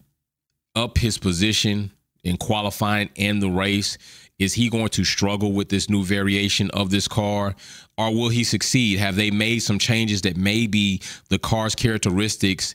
up 0.75 0.99
his 0.99 1.19
position 1.19 1.91
in 2.25 2.37
qualifying 2.37 3.11
and 3.17 3.43
the 3.43 3.51
race? 3.51 3.99
Is 4.39 4.55
he 4.55 4.71
going 4.71 4.89
to 4.91 5.05
struggle 5.05 5.53
with 5.53 5.69
this 5.69 5.91
new 5.91 6.03
variation 6.03 6.71
of 6.71 6.91
this 6.91 7.09
car 7.09 7.55
or 7.99 8.15
will 8.15 8.29
he 8.31 8.45
succeed? 8.45 8.99
Have 8.99 9.17
they 9.17 9.31
made 9.31 9.61
some 9.61 9.79
changes 9.79 10.23
that 10.23 10.37
maybe 10.37 11.03
the 11.29 11.39
car's 11.39 11.75
characteristics 11.75 12.75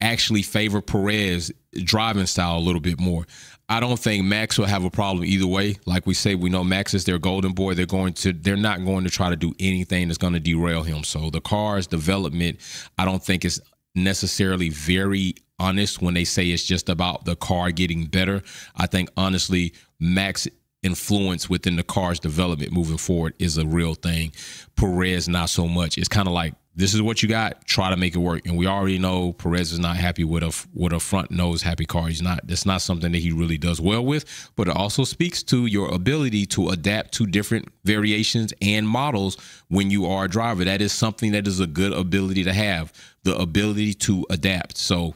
actually 0.00 0.42
favor 0.42 0.80
Perez 0.80 1.52
driving 1.82 2.26
style 2.26 2.56
a 2.56 2.60
little 2.60 2.80
bit 2.80 3.00
more? 3.00 3.26
I 3.68 3.80
don't 3.80 3.98
think 3.98 4.24
Max 4.24 4.58
will 4.58 4.66
have 4.66 4.84
a 4.84 4.90
problem 4.90 5.24
either 5.24 5.46
way. 5.46 5.76
Like 5.86 6.06
we 6.06 6.14
say, 6.14 6.34
we 6.34 6.50
know 6.50 6.62
Max 6.62 6.92
is 6.92 7.04
their 7.04 7.18
golden 7.18 7.52
boy. 7.52 7.74
They're 7.74 7.86
going 7.86 8.12
to 8.14 8.32
they're 8.32 8.56
not 8.56 8.84
going 8.84 9.04
to 9.04 9.10
try 9.10 9.30
to 9.30 9.36
do 9.36 9.54
anything 9.58 10.08
that's 10.08 10.18
going 10.18 10.34
to 10.34 10.40
derail 10.40 10.82
him. 10.82 11.02
So 11.02 11.30
the 11.30 11.40
car's 11.40 11.86
development, 11.86 12.60
I 12.98 13.04
don't 13.04 13.24
think 13.24 13.44
is 13.44 13.62
necessarily 13.94 14.68
very 14.68 15.34
honest 15.58 16.02
when 16.02 16.14
they 16.14 16.24
say 16.24 16.46
it's 16.48 16.64
just 16.64 16.88
about 16.88 17.24
the 17.24 17.36
car 17.36 17.70
getting 17.70 18.06
better. 18.06 18.42
I 18.76 18.86
think 18.86 19.08
honestly, 19.16 19.72
Max 19.98 20.46
influence 20.82 21.48
within 21.48 21.76
the 21.76 21.82
car's 21.82 22.20
development 22.20 22.70
moving 22.70 22.98
forward 22.98 23.34
is 23.38 23.56
a 23.56 23.66
real 23.66 23.94
thing. 23.94 24.32
Perez, 24.76 25.28
not 25.28 25.48
so 25.48 25.66
much. 25.66 25.96
It's 25.96 26.08
kind 26.08 26.28
of 26.28 26.34
like 26.34 26.54
this 26.76 26.92
is 26.92 27.00
what 27.00 27.22
you 27.22 27.28
got. 27.28 27.64
Try 27.66 27.90
to 27.90 27.96
make 27.96 28.14
it 28.14 28.18
work. 28.18 28.46
And 28.46 28.56
we 28.56 28.66
already 28.66 28.98
know 28.98 29.32
Perez 29.32 29.72
is 29.72 29.78
not 29.78 29.96
happy 29.96 30.24
with 30.24 30.42
a 30.42 30.66
with 30.74 30.92
a 30.92 31.00
front 31.00 31.30
nose 31.30 31.62
happy 31.62 31.84
car. 31.84 32.08
He's 32.08 32.22
not. 32.22 32.46
That's 32.46 32.66
not 32.66 32.82
something 32.82 33.12
that 33.12 33.18
he 33.18 33.32
really 33.32 33.58
does 33.58 33.80
well 33.80 34.04
with. 34.04 34.50
But 34.56 34.68
it 34.68 34.76
also 34.76 35.04
speaks 35.04 35.42
to 35.44 35.66
your 35.66 35.92
ability 35.94 36.46
to 36.46 36.70
adapt 36.70 37.12
to 37.14 37.26
different 37.26 37.68
variations 37.84 38.52
and 38.60 38.88
models 38.88 39.36
when 39.68 39.90
you 39.90 40.06
are 40.06 40.24
a 40.24 40.28
driver. 40.28 40.64
That 40.64 40.80
is 40.80 40.92
something 40.92 41.32
that 41.32 41.46
is 41.46 41.60
a 41.60 41.66
good 41.66 41.92
ability 41.92 42.44
to 42.44 42.52
have. 42.52 42.92
The 43.22 43.36
ability 43.36 43.94
to 43.94 44.26
adapt. 44.30 44.76
So 44.76 45.14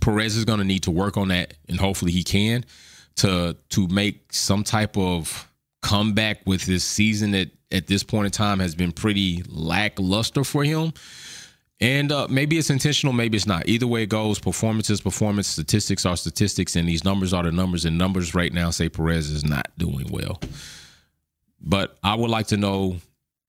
Perez 0.00 0.36
is 0.36 0.44
going 0.44 0.60
to 0.60 0.64
need 0.64 0.84
to 0.84 0.90
work 0.90 1.16
on 1.16 1.28
that, 1.28 1.54
and 1.68 1.80
hopefully 1.80 2.12
he 2.12 2.22
can 2.22 2.64
to 3.16 3.56
to 3.70 3.88
make 3.88 4.32
some 4.32 4.62
type 4.62 4.96
of 4.96 5.48
comeback 5.82 6.42
with 6.46 6.64
this 6.66 6.84
season 6.84 7.32
that 7.32 7.50
at 7.72 7.86
this 7.86 8.02
point 8.02 8.26
in 8.26 8.32
time 8.32 8.58
has 8.58 8.74
been 8.74 8.92
pretty 8.92 9.42
lackluster 9.48 10.44
for 10.44 10.64
him. 10.64 10.92
And 11.82 12.12
uh, 12.12 12.26
maybe 12.28 12.58
it's 12.58 12.68
intentional, 12.68 13.14
maybe 13.14 13.36
it's 13.36 13.46
not. 13.46 13.66
Either 13.66 13.86
way 13.86 14.02
it 14.02 14.10
goes, 14.10 14.38
performance 14.38 14.90
is 14.90 15.00
performance, 15.00 15.48
statistics 15.48 16.04
are 16.04 16.16
statistics, 16.16 16.76
and 16.76 16.86
these 16.86 17.04
numbers 17.04 17.32
are 17.32 17.42
the 17.42 17.52
numbers. 17.52 17.86
And 17.86 17.96
numbers 17.96 18.34
right 18.34 18.52
now 18.52 18.70
say 18.70 18.90
Perez 18.90 19.30
is 19.30 19.44
not 19.44 19.70
doing 19.78 20.08
well. 20.10 20.38
But 21.58 21.96
I 22.02 22.14
would 22.14 22.30
like 22.30 22.48
to 22.48 22.58
know 22.58 22.96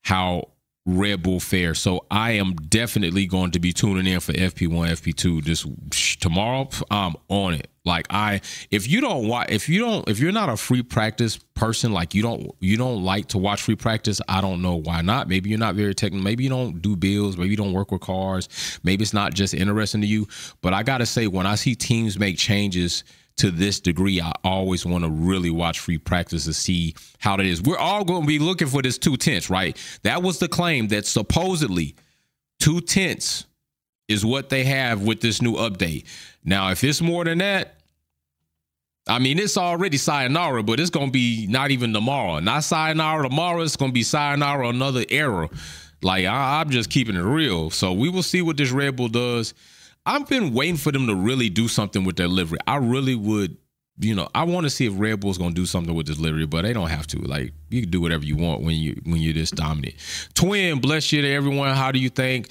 how 0.04 0.50
Red 0.86 1.22
Bull 1.22 1.40
fair. 1.40 1.76
So 1.76 2.06
I 2.10 2.32
am 2.32 2.56
definitely 2.56 3.28
going 3.28 3.52
to 3.52 3.60
be 3.60 3.72
tuning 3.72 4.12
in 4.12 4.20
for 4.20 4.34
FP1, 4.34 4.92
FP2 4.92 5.44
this 5.44 6.18
tomorrow. 6.18 6.70
I'm 6.90 7.16
on 7.30 7.54
it. 7.54 7.68
Like 7.84 8.08
I, 8.12 8.42
if 8.70 8.88
you 8.88 9.02
don't 9.02 9.28
watch, 9.28 9.50
if 9.50 9.68
you 9.68 9.80
don't, 9.80 10.08
if 10.08 10.20
you're 10.20 10.32
not 10.32 10.50
a 10.50 10.58
free 10.58 10.84
practice 10.84 11.38
person, 11.56 11.92
like 11.92 12.14
you 12.14 12.22
don't, 12.22 12.52
you 12.60 12.78
don't 12.78 13.04
like 13.04 13.28
to 13.30 13.40
watch 13.40 13.64
free 13.64 13.76
practice. 13.76 14.22
I 14.28 14.42
don't 14.42 14.62
know 14.62 14.76
why 14.76 15.02
not. 15.02 15.28
Maybe 15.28 15.50
you're 15.50 15.60
not 15.60 15.76
very 15.76 15.96
technical. 15.96 16.24
Maybe 16.24 16.44
you 16.44 16.50
don't 16.50 16.82
do 16.82 16.96
bills. 16.96 17.38
Maybe 17.38 17.50
you 17.50 17.58
don't 17.58 17.74
work 17.74 17.92
with 17.92 18.02
cars. 18.02 18.50
Maybe 18.84 19.02
it's 19.02 19.14
not 19.14 19.34
just 19.34 19.56
interesting 19.56 20.02
to 20.02 20.08
you. 20.08 20.28
But 20.62 20.74
I 20.74 20.84
gotta 20.84 21.08
say, 21.08 21.26
when 21.26 21.48
I 21.48 21.56
see 21.56 21.74
teams 21.74 22.20
make 22.20 22.38
changes 22.38 23.04
to 23.38 23.52
this 23.52 23.80
degree, 23.80 24.22
I 24.22 24.32
always 24.44 24.86
want 24.86 25.04
to 25.04 25.10
really 25.10 25.50
watch 25.50 25.80
free 25.80 25.98
practice 25.98 26.46
to 26.46 26.54
see 26.54 26.96
how 27.20 27.38
that 27.38 27.46
is. 27.46 27.62
We're 27.62 27.78
all 27.78 28.04
going 28.04 28.22
to 28.22 28.28
be 28.28 28.40
looking 28.40 28.68
for 28.68 28.82
this 28.82 28.98
two 28.98 29.18
tenths, 29.18 29.50
right? 29.50 29.78
That 30.04 30.22
was 30.22 30.40
the 30.40 30.48
claim 30.48 30.90
that 30.90 31.06
supposedly 31.06 31.96
two 32.60 32.82
tenths 32.82 33.46
is 34.08 34.26
what 34.26 34.50
they 34.50 34.64
have 34.66 35.04
with 35.04 35.22
this 35.22 35.42
new 35.42 35.54
update. 35.54 36.06
Now, 36.44 36.72
if 36.72 36.84
it's 36.84 37.02
more 37.02 37.24
than 37.24 37.40
that, 37.40 37.76
I 39.08 39.20
mean, 39.20 39.40
it's 39.40 39.58
already 39.58 39.98
sayonara, 39.98 40.64
but 40.64 40.80
it's 40.80 40.92
going 40.92 41.08
to 41.08 41.12
be 41.12 41.48
not 41.50 41.72
even 41.72 41.94
tomorrow. 41.94 42.40
Not 42.40 42.64
sayonara 42.64 43.28
tomorrow. 43.30 43.62
It's 43.62 43.76
going 43.76 43.92
to 43.92 43.94
be 43.94 44.04
sayonara 44.04 44.70
another 44.70 45.04
era. 45.10 45.50
Like, 46.04 46.26
I, 46.26 46.62
am 46.62 46.70
just 46.70 46.90
keeping 46.90 47.16
it 47.16 47.22
real. 47.22 47.70
So 47.70 47.94
we 47.94 48.10
will 48.10 48.24
see 48.24 48.42
what 48.42 48.58
this 48.58 48.72
Red 48.72 48.96
Bull 48.96 49.08
does. 49.08 49.54
I've 50.06 50.28
been 50.28 50.54
waiting 50.54 50.78
for 50.78 50.92
them 50.92 51.08
to 51.08 51.16
really 51.16 51.50
do 51.50 51.68
something 51.68 52.04
with 52.04 52.16
their 52.16 52.28
livery. 52.28 52.58
I 52.66 52.78
really 52.78 53.16
would, 53.16 53.58
you 54.00 54.16
know, 54.16 54.28
I 54.34 54.44
want 54.44 54.66
to 54.66 54.70
see 54.70 54.88
if 54.88 54.94
Red 54.96 55.20
Bull's 55.20 55.38
to 55.38 55.52
do 55.52 55.66
something 55.66 55.94
with 55.94 56.08
this 56.08 56.20
livery, 56.20 56.46
but 56.46 56.64
they 56.64 56.74
don't 56.74 56.90
have 56.90 57.06
to. 57.08 57.20
Like, 57.20 57.54
you 57.70 57.82
can 57.82 57.92
do 57.92 58.02
whatever 58.02 58.26
you 58.26 58.36
want 58.36 58.62
when 58.62 58.76
you 58.76 59.00
when 59.06 59.18
you're 59.18 59.34
this 59.34 59.52
dominant. 59.52 59.96
Twin, 60.34 60.80
bless 60.80 61.12
you 61.12 61.22
to 61.22 61.32
everyone. 61.32 61.76
How 61.76 61.92
do 61.92 62.00
you 62.00 62.10
think? 62.10 62.50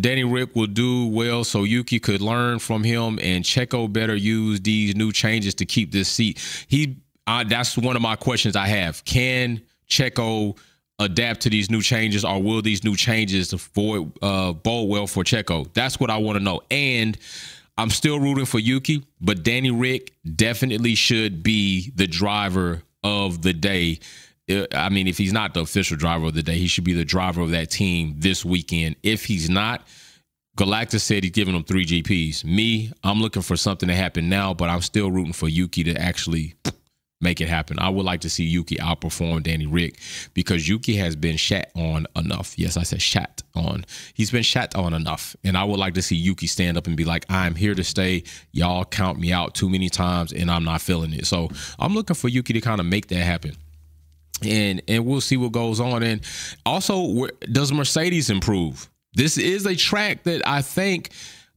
Danny 0.00 0.24
Ric 0.24 0.56
will 0.56 0.66
do 0.66 1.06
well 1.08 1.44
so 1.44 1.64
Yuki 1.64 2.00
could 2.00 2.22
learn 2.22 2.58
from 2.58 2.82
him 2.82 3.18
and 3.20 3.44
Checo 3.44 3.92
better 3.92 4.14
use 4.14 4.60
these 4.60 4.96
new 4.96 5.12
changes 5.12 5.54
to 5.56 5.66
keep 5.66 5.92
this 5.92 6.08
seat. 6.08 6.40
He 6.68 6.96
uh, 7.26 7.44
that's 7.44 7.76
one 7.76 7.94
of 7.96 8.02
my 8.02 8.16
questions 8.16 8.56
I 8.56 8.66
have. 8.68 9.04
Can 9.04 9.60
Checo 9.88 10.56
adapt 11.04 11.42
to 11.42 11.50
these 11.50 11.70
new 11.70 11.82
changes 11.82 12.24
or 12.24 12.42
will 12.42 12.62
these 12.62 12.84
new 12.84 12.96
changes 12.96 13.52
avoid 13.52 14.12
uh 14.22 14.52
bode 14.52 14.88
well 14.88 15.06
for 15.06 15.24
Checo? 15.24 15.72
That's 15.74 16.00
what 16.00 16.10
I 16.10 16.18
want 16.18 16.38
to 16.38 16.44
know. 16.44 16.60
And 16.70 17.16
I'm 17.78 17.90
still 17.90 18.20
rooting 18.20 18.44
for 18.44 18.58
Yuki, 18.58 19.04
but 19.20 19.42
Danny 19.42 19.70
Ric 19.70 20.12
definitely 20.36 20.94
should 20.94 21.42
be 21.42 21.90
the 21.94 22.06
driver 22.06 22.82
of 23.02 23.42
the 23.42 23.52
day 23.52 23.98
I 24.74 24.88
mean, 24.88 25.06
if 25.06 25.18
he's 25.18 25.32
not 25.32 25.54
the 25.54 25.60
official 25.60 25.96
driver 25.96 26.26
of 26.26 26.34
the 26.34 26.42
day, 26.42 26.58
he 26.58 26.66
should 26.66 26.84
be 26.84 26.92
the 26.92 27.04
driver 27.04 27.40
of 27.40 27.50
that 27.52 27.70
team 27.70 28.16
this 28.18 28.44
weekend. 28.44 28.96
If 29.02 29.24
he's 29.24 29.48
not, 29.48 29.86
Galactus 30.56 31.00
said 31.00 31.22
he's 31.22 31.32
giving 31.32 31.54
him 31.54 31.64
three 31.64 31.86
GPs. 31.86 32.44
Me, 32.44 32.92
I'm 33.04 33.20
looking 33.20 33.42
for 33.42 33.56
something 33.56 33.88
to 33.88 33.94
happen 33.94 34.28
now, 34.28 34.52
but 34.52 34.68
I'm 34.68 34.82
still 34.82 35.10
rooting 35.10 35.32
for 35.32 35.48
Yuki 35.48 35.84
to 35.84 35.96
actually 35.96 36.54
make 37.22 37.40
it 37.40 37.48
happen. 37.48 37.78
I 37.78 37.88
would 37.88 38.04
like 38.04 38.20
to 38.22 38.30
see 38.30 38.44
Yuki 38.44 38.76
outperform 38.76 39.42
Danny 39.42 39.66
Ric 39.66 39.98
because 40.34 40.68
Yuki 40.68 40.96
has 40.96 41.16
been 41.16 41.36
shat 41.36 41.70
on 41.74 42.06
enough. 42.16 42.58
Yes, 42.58 42.76
I 42.76 42.82
said 42.82 43.00
shat 43.00 43.42
on. 43.54 43.84
He's 44.14 44.30
been 44.30 44.42
shat 44.42 44.74
on 44.74 44.94
enough. 44.94 45.36
And 45.44 45.56
I 45.56 45.64
would 45.64 45.78
like 45.78 45.94
to 45.94 46.02
see 46.02 46.16
Yuki 46.16 46.46
stand 46.46 46.76
up 46.76 46.86
and 46.86 46.96
be 46.96 47.04
like, 47.04 47.24
I'm 47.28 47.54
here 47.54 47.74
to 47.74 47.84
stay. 47.84 48.24
Y'all 48.52 48.84
count 48.84 49.18
me 49.18 49.32
out 49.32 49.54
too 49.54 49.68
many 49.68 49.88
times 49.88 50.32
and 50.32 50.50
I'm 50.50 50.64
not 50.64 50.80
feeling 50.80 51.12
it. 51.12 51.26
So 51.26 51.48
I'm 51.78 51.94
looking 51.94 52.16
for 52.16 52.28
Yuki 52.28 52.52
to 52.54 52.60
kind 52.60 52.80
of 52.80 52.86
make 52.86 53.08
that 53.08 53.22
happen 53.22 53.56
and 54.44 54.82
and 54.88 55.06
we'll 55.06 55.20
see 55.20 55.36
what 55.36 55.52
goes 55.52 55.80
on. 55.80 56.02
And 56.02 56.20
also, 56.66 57.26
does 57.50 57.72
Mercedes 57.72 58.30
improve? 58.30 58.88
This 59.14 59.38
is 59.38 59.66
a 59.66 59.76
track 59.76 60.24
that 60.24 60.46
I 60.46 60.62
think, 60.62 61.10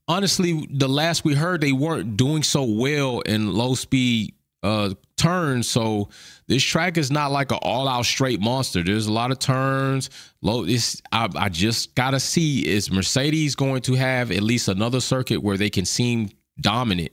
honestly, 0.07 0.67
the 0.69 0.89
last 0.89 1.23
we 1.23 1.35
heard, 1.35 1.61
they 1.61 1.71
weren't 1.71 2.17
doing 2.17 2.43
so 2.43 2.63
well 2.63 3.21
in 3.21 3.53
low 3.53 3.75
speed 3.75 4.33
uh, 4.63 4.93
turns. 5.25 5.67
So 5.67 6.09
this 6.47 6.63
track 6.63 6.97
is 6.97 7.11
not 7.11 7.31
like 7.31 7.51
an 7.51 7.59
all 7.61 7.87
out 7.87 8.05
straight 8.05 8.41
monster. 8.41 8.83
There's 8.83 9.07
a 9.07 9.13
lot 9.13 9.31
of 9.31 9.39
turns. 9.39 10.09
Low. 10.41 10.65
This 10.65 11.01
I, 11.11 11.29
I 11.35 11.49
just 11.49 11.95
gotta 11.95 12.19
see 12.19 12.65
is 12.67 12.91
Mercedes 12.91 13.55
going 13.55 13.81
to 13.83 13.93
have 13.95 14.31
at 14.31 14.43
least 14.43 14.67
another 14.67 14.99
circuit 14.99 15.41
where 15.41 15.57
they 15.57 15.69
can 15.69 15.85
seem 15.85 16.29
dominant 16.61 17.11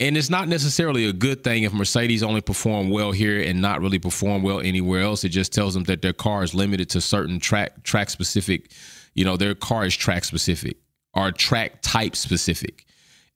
and 0.00 0.16
it's 0.16 0.30
not 0.30 0.48
necessarily 0.48 1.06
a 1.06 1.12
good 1.12 1.42
thing 1.42 1.64
if 1.64 1.72
Mercedes 1.72 2.22
only 2.22 2.40
perform 2.40 2.90
well 2.90 3.10
here 3.10 3.40
and 3.40 3.60
not 3.60 3.80
really 3.80 3.98
perform 3.98 4.42
well 4.42 4.60
anywhere 4.60 5.02
else. 5.02 5.24
It 5.24 5.30
just 5.30 5.52
tells 5.52 5.74
them 5.74 5.84
that 5.84 6.02
their 6.02 6.12
car 6.12 6.44
is 6.44 6.54
limited 6.54 6.88
to 6.90 7.00
certain 7.00 7.40
track 7.40 7.82
track 7.82 8.10
specific, 8.10 8.70
you 9.14 9.24
know, 9.24 9.36
their 9.36 9.54
car 9.54 9.86
is 9.86 9.96
track 9.96 10.24
specific 10.24 10.76
or 11.14 11.32
track 11.32 11.82
type 11.82 12.14
specific. 12.14 12.86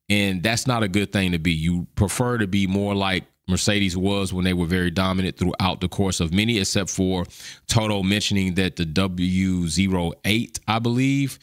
And 0.09 0.41
that's 0.41 0.65
not 0.67 0.83
a 0.83 0.87
good 0.87 1.11
thing 1.11 1.33
to 1.33 1.39
be. 1.39 1.51
You 1.51 1.87
prefer 1.95 2.37
to 2.37 2.47
be 2.47 2.67
more 2.67 2.95
like 2.95 3.25
Mercedes 3.47 3.97
was 3.97 4.33
when 4.33 4.45
they 4.45 4.53
were 4.53 4.65
very 4.65 4.89
dominant 4.89 5.37
throughout 5.37 5.81
the 5.81 5.89
course 5.89 6.19
of 6.19 6.33
many, 6.33 6.59
except 6.59 6.89
for 6.89 7.25
Toto 7.67 8.01
mentioning 8.01 8.53
that 8.55 8.77
the 8.77 8.85
W08, 8.85 10.59
I 10.67 10.79
believe, 10.79 11.39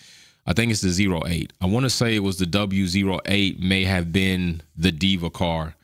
I 0.46 0.52
think 0.54 0.72
it's 0.72 0.80
the 0.80 1.22
08. 1.26 1.52
I 1.60 1.66
want 1.66 1.84
to 1.84 1.90
say 1.90 2.16
it 2.16 2.20
was 2.20 2.38
the 2.38 2.46
W08 2.46 3.60
may 3.60 3.84
have 3.84 4.12
been 4.12 4.62
the 4.76 4.92
Diva 4.92 5.30
car. 5.30 5.74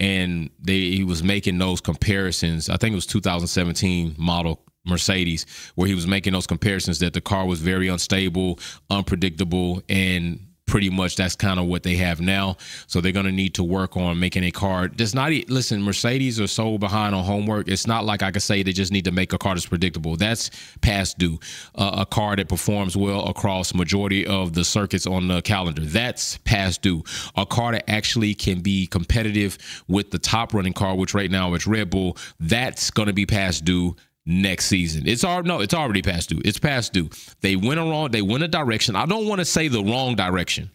And 0.00 0.50
they 0.58 0.90
he 0.90 1.04
was 1.04 1.22
making 1.22 1.58
those 1.58 1.80
comparisons. 1.80 2.70
I 2.70 2.78
think 2.78 2.92
it 2.92 2.96
was 2.96 3.06
2017 3.06 4.14
model 4.18 4.62
Mercedes, 4.86 5.44
where 5.74 5.86
he 5.86 5.94
was 5.94 6.06
making 6.06 6.32
those 6.32 6.46
comparisons 6.46 6.98
that 7.00 7.12
the 7.12 7.20
car 7.20 7.46
was 7.46 7.60
very 7.60 7.88
unstable, 7.88 8.58
unpredictable, 8.88 9.82
and 9.90 10.40
pretty 10.70 10.88
much 10.88 11.16
that's 11.16 11.34
kind 11.34 11.58
of 11.58 11.66
what 11.66 11.82
they 11.82 11.96
have 11.96 12.20
now. 12.20 12.56
So 12.86 13.00
they're 13.00 13.10
going 13.10 13.26
to 13.26 13.32
need 13.32 13.54
to 13.54 13.64
work 13.64 13.96
on 13.96 14.20
making 14.20 14.44
a 14.44 14.52
car. 14.52 14.86
Does 14.86 15.16
not 15.16 15.32
listen. 15.48 15.82
Mercedes 15.82 16.40
are 16.40 16.46
so 16.46 16.78
behind 16.78 17.12
on 17.12 17.24
homework. 17.24 17.68
It's 17.68 17.88
not 17.88 18.04
like 18.04 18.22
I 18.22 18.30
could 18.30 18.42
say 18.42 18.62
they 18.62 18.72
just 18.72 18.92
need 18.92 19.04
to 19.06 19.10
make 19.10 19.32
a 19.32 19.38
car 19.38 19.54
that's 19.54 19.66
predictable. 19.66 20.16
That's 20.16 20.48
past 20.80 21.18
due. 21.18 21.40
Uh, 21.74 21.96
a 21.98 22.06
car 22.06 22.36
that 22.36 22.48
performs 22.48 22.96
well 22.96 23.26
across 23.28 23.74
majority 23.74 24.24
of 24.24 24.52
the 24.52 24.64
circuits 24.64 25.08
on 25.08 25.26
the 25.26 25.42
calendar. 25.42 25.82
That's 25.82 26.38
past 26.38 26.82
due. 26.82 27.02
A 27.36 27.44
car 27.44 27.72
that 27.72 27.90
actually 27.90 28.34
can 28.34 28.60
be 28.60 28.86
competitive 28.86 29.58
with 29.88 30.12
the 30.12 30.20
top 30.20 30.54
running 30.54 30.72
car, 30.72 30.94
which 30.94 31.14
right 31.14 31.30
now 31.32 31.52
is 31.54 31.66
Red 31.66 31.90
Bull. 31.90 32.16
That's 32.38 32.92
going 32.92 33.08
to 33.08 33.12
be 33.12 33.26
past 33.26 33.64
due 33.64 33.96
next 34.30 34.66
season. 34.66 35.06
It's 35.06 35.24
already 35.24 35.48
no, 35.48 35.60
it's 35.60 35.74
already 35.74 36.02
past 36.02 36.28
due. 36.30 36.40
It's 36.44 36.58
past 36.58 36.92
due. 36.92 37.10
They 37.40 37.56
went 37.56 37.80
a 37.80 37.82
wrong, 37.82 38.10
they 38.10 38.22
went 38.22 38.42
a 38.42 38.48
direction. 38.48 38.96
I 38.96 39.06
don't 39.06 39.26
want 39.26 39.40
to 39.40 39.44
say 39.44 39.68
the 39.68 39.82
wrong 39.82 40.14
direction. 40.14 40.70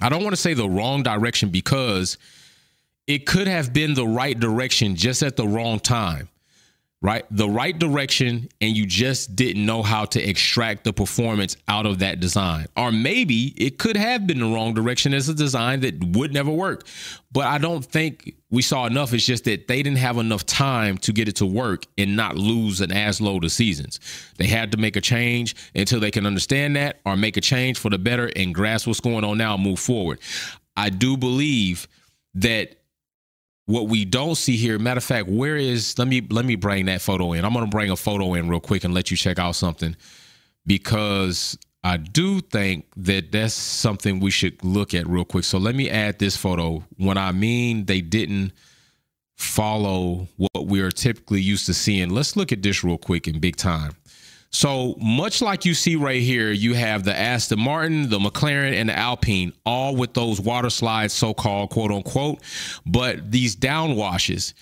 I 0.00 0.08
don't 0.08 0.22
want 0.22 0.34
to 0.34 0.40
say 0.40 0.52
the 0.52 0.68
wrong 0.68 1.02
direction 1.02 1.48
because 1.48 2.18
it 3.06 3.24
could 3.24 3.46
have 3.46 3.72
been 3.72 3.94
the 3.94 4.06
right 4.06 4.38
direction 4.38 4.96
just 4.96 5.22
at 5.22 5.36
the 5.36 5.46
wrong 5.46 5.78
time 5.80 6.28
right? 7.06 7.24
The 7.30 7.48
right 7.48 7.78
direction, 7.78 8.48
and 8.60 8.76
you 8.76 8.84
just 8.84 9.36
didn't 9.36 9.64
know 9.64 9.84
how 9.84 10.06
to 10.06 10.28
extract 10.28 10.82
the 10.82 10.92
performance 10.92 11.56
out 11.68 11.86
of 11.86 12.00
that 12.00 12.18
design. 12.18 12.66
Or 12.76 12.90
maybe 12.90 13.54
it 13.56 13.78
could 13.78 13.96
have 13.96 14.26
been 14.26 14.40
the 14.40 14.46
wrong 14.46 14.74
direction 14.74 15.14
as 15.14 15.28
a 15.28 15.34
design 15.34 15.80
that 15.80 16.02
would 16.02 16.32
never 16.32 16.50
work. 16.50 16.84
But 17.30 17.46
I 17.46 17.58
don't 17.58 17.84
think 17.84 18.34
we 18.50 18.60
saw 18.60 18.86
enough. 18.86 19.14
It's 19.14 19.24
just 19.24 19.44
that 19.44 19.68
they 19.68 19.84
didn't 19.84 19.98
have 19.98 20.18
enough 20.18 20.44
time 20.46 20.98
to 20.98 21.12
get 21.12 21.28
it 21.28 21.36
to 21.36 21.46
work 21.46 21.86
and 21.96 22.16
not 22.16 22.36
lose 22.36 22.80
an 22.80 22.90
as 22.90 23.20
load 23.20 23.44
of 23.44 23.52
seasons. 23.52 24.00
They 24.36 24.48
had 24.48 24.72
to 24.72 24.78
make 24.78 24.96
a 24.96 25.00
change 25.00 25.54
until 25.76 26.00
they 26.00 26.10
can 26.10 26.26
understand 26.26 26.74
that 26.74 26.98
or 27.06 27.16
make 27.16 27.36
a 27.36 27.40
change 27.40 27.78
for 27.78 27.88
the 27.88 27.98
better 27.98 28.32
and 28.34 28.52
grasp 28.52 28.88
what's 28.88 28.98
going 28.98 29.22
on 29.22 29.38
now 29.38 29.54
and 29.54 29.62
move 29.62 29.78
forward. 29.78 30.18
I 30.76 30.90
do 30.90 31.16
believe 31.16 31.86
that 32.34 32.80
what 33.66 33.88
we 33.88 34.04
don't 34.04 34.36
see 34.36 34.56
here 34.56 34.78
matter 34.78 34.98
of 34.98 35.04
fact 35.04 35.28
where 35.28 35.56
is 35.56 35.98
let 35.98 36.08
me 36.08 36.26
let 36.30 36.44
me 36.44 36.56
bring 36.56 36.86
that 36.86 37.02
photo 37.02 37.32
in. 37.32 37.44
I'm 37.44 37.52
to 37.52 37.66
bring 37.66 37.90
a 37.90 37.96
photo 37.96 38.34
in 38.34 38.48
real 38.48 38.60
quick 38.60 38.84
and 38.84 38.94
let 38.94 39.10
you 39.10 39.16
check 39.16 39.38
out 39.38 39.56
something 39.56 39.96
because 40.66 41.58
i 41.84 41.96
do 41.96 42.40
think 42.40 42.86
that 42.96 43.32
that's 43.32 43.54
something 43.54 44.20
we 44.20 44.30
should 44.30 44.62
look 44.64 44.94
at 44.94 45.06
real 45.06 45.24
quick. 45.24 45.44
So 45.44 45.58
let 45.58 45.74
me 45.74 45.90
add 45.90 46.18
this 46.18 46.36
photo. 46.36 46.84
When 46.96 47.18
i 47.18 47.32
mean 47.32 47.86
they 47.86 48.00
didn't 48.00 48.52
follow 49.36 50.28
what 50.36 50.66
we 50.66 50.80
are 50.80 50.90
typically 50.90 51.42
used 51.42 51.66
to 51.66 51.74
seeing. 51.74 52.08
Let's 52.08 52.36
look 52.36 52.52
at 52.52 52.62
this 52.62 52.82
real 52.82 52.96
quick 52.96 53.28
in 53.28 53.38
big 53.38 53.56
time 53.56 53.92
so 54.50 54.94
much 55.00 55.42
like 55.42 55.64
you 55.64 55.74
see 55.74 55.96
right 55.96 56.22
here, 56.22 56.50
you 56.50 56.74
have 56.74 57.04
the 57.04 57.16
Aston 57.16 57.60
Martin, 57.60 58.08
the 58.08 58.18
McLaren, 58.18 58.72
and 58.74 58.88
the 58.88 58.96
Alpine, 58.96 59.52
all 59.64 59.96
with 59.96 60.14
those 60.14 60.40
water 60.40 60.70
slides, 60.70 61.12
so-called 61.12 61.70
quote 61.70 61.90
unquote, 61.90 62.42
but 62.86 63.30
these 63.30 63.56
downwashes. 63.56 64.54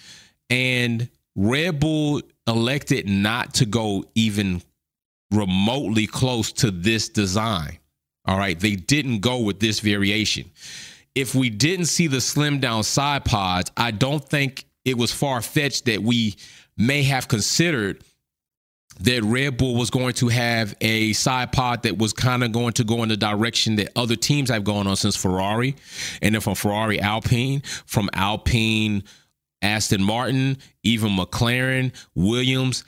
And 0.51 1.09
Red 1.37 1.81
Bull 1.81 2.23
elected 2.47 3.09
not 3.09 3.55
to 3.55 3.67
go 3.67 4.05
even 4.15 4.63
remotely 5.31 6.07
close 6.07 6.53
to 6.53 6.71
this 6.71 7.09
design. 7.09 7.79
All 8.27 8.39
right. 8.39 8.59
They 8.59 8.77
didn't 8.77 9.21
go 9.21 9.41
with 9.41 9.61
this 9.61 9.81
variation. 9.81 10.51
If 11.15 11.35
we 11.35 11.51
didn't 11.51 11.87
see 11.87 12.07
the 12.07 12.21
slim 12.21 12.59
down 12.61 12.83
side 12.83 13.25
pods, 13.25 13.71
I 13.77 13.91
don't 13.91 14.25
think 14.25 14.65
it 14.85 14.97
was 14.97 15.13
far 15.13 15.41
fetched 15.41 15.87
that 15.87 16.03
we 16.03 16.37
may 16.77 17.03
have 17.05 17.29
considered 17.29 18.03
that 19.01 19.23
Red 19.23 19.57
Bull 19.57 19.75
was 19.75 19.91
going 19.91 20.15
to 20.15 20.29
have 20.29 20.75
a 20.81 21.13
side 21.15 21.53
pod 21.53 21.83
that 21.83 21.99
was 21.99 22.13
kind 22.13 22.45
of 22.45 22.53
going 22.53 22.73
to 22.75 22.85
go 22.85 23.03
in 23.03 23.09
the 23.09 23.17
direction 23.17 23.77
that 23.77 23.91
other 23.97 24.17
teams 24.17 24.51
have 24.51 24.65
gone 24.65 24.87
on 24.87 24.97
since 24.97 25.17
Ferrari, 25.17 25.77
and 26.23 26.35
then 26.35 26.41
from 26.41 26.55
Ferrari 26.55 27.01
Alpine, 27.01 27.63
from 27.87 28.09
Alpine 28.15 29.03
Aston 29.63 30.03
Martin, 30.03 30.59
even 30.83 31.13
McLaren, 31.13 31.93
Williams, 32.15 32.85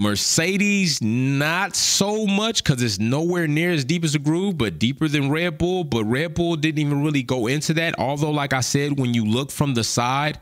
Mercedes, 0.00 1.02
not 1.02 1.74
so 1.74 2.24
much 2.24 2.62
because 2.62 2.80
it's 2.80 3.00
nowhere 3.00 3.48
near 3.48 3.72
as 3.72 3.84
deep 3.84 4.04
as 4.04 4.14
a 4.14 4.20
groove, 4.20 4.56
but 4.56 4.78
deeper 4.78 5.08
than 5.08 5.30
Red 5.30 5.58
Bull. 5.58 5.82
But 5.82 6.04
Red 6.04 6.34
Bull 6.34 6.54
didn't 6.54 6.78
even 6.78 7.02
really 7.02 7.24
go 7.24 7.48
into 7.48 7.74
that. 7.74 7.98
Although, 7.98 8.30
like 8.30 8.52
I 8.52 8.60
said, 8.60 8.98
when 8.98 9.12
you 9.12 9.24
look 9.24 9.50
from 9.50 9.74
the 9.74 9.82
side 9.82 10.38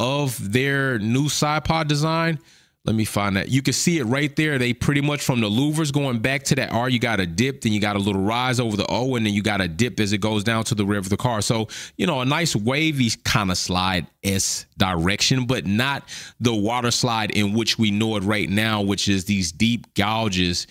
of 0.00 0.52
their 0.52 0.98
new 0.98 1.28
side 1.28 1.64
pod 1.64 1.86
design, 1.86 2.40
let 2.84 2.96
me 2.96 3.04
find 3.04 3.36
that. 3.36 3.48
You 3.48 3.62
can 3.62 3.74
see 3.74 3.98
it 3.98 4.04
right 4.04 4.34
there. 4.34 4.58
They 4.58 4.72
pretty 4.72 5.02
much 5.02 5.22
from 5.22 5.40
the 5.40 5.48
louvers 5.48 5.92
going 5.92 6.18
back 6.18 6.42
to 6.44 6.56
that 6.56 6.72
R, 6.72 6.88
you 6.88 6.98
got 6.98 7.20
a 7.20 7.26
dip, 7.26 7.60
then 7.60 7.72
you 7.72 7.80
got 7.80 7.94
a 7.94 8.00
little 8.00 8.20
rise 8.20 8.58
over 8.58 8.76
the 8.76 8.86
O, 8.88 9.14
and 9.14 9.24
then 9.24 9.32
you 9.32 9.42
got 9.42 9.60
a 9.60 9.68
dip 9.68 10.00
as 10.00 10.12
it 10.12 10.18
goes 10.18 10.42
down 10.42 10.64
to 10.64 10.74
the 10.74 10.84
rear 10.84 10.98
of 10.98 11.08
the 11.08 11.16
car. 11.16 11.42
So, 11.42 11.68
you 11.96 12.08
know, 12.08 12.20
a 12.20 12.24
nice 12.24 12.56
wavy 12.56 13.10
kind 13.24 13.52
of 13.52 13.58
slide 13.58 14.08
S 14.24 14.66
direction, 14.78 15.46
but 15.46 15.64
not 15.64 16.08
the 16.40 16.54
water 16.54 16.90
slide 16.90 17.30
in 17.30 17.52
which 17.52 17.78
we 17.78 17.92
know 17.92 18.16
it 18.16 18.24
right 18.24 18.50
now, 18.50 18.82
which 18.82 19.08
is 19.08 19.26
these 19.26 19.52
deep 19.52 19.94
gouges 19.94 20.66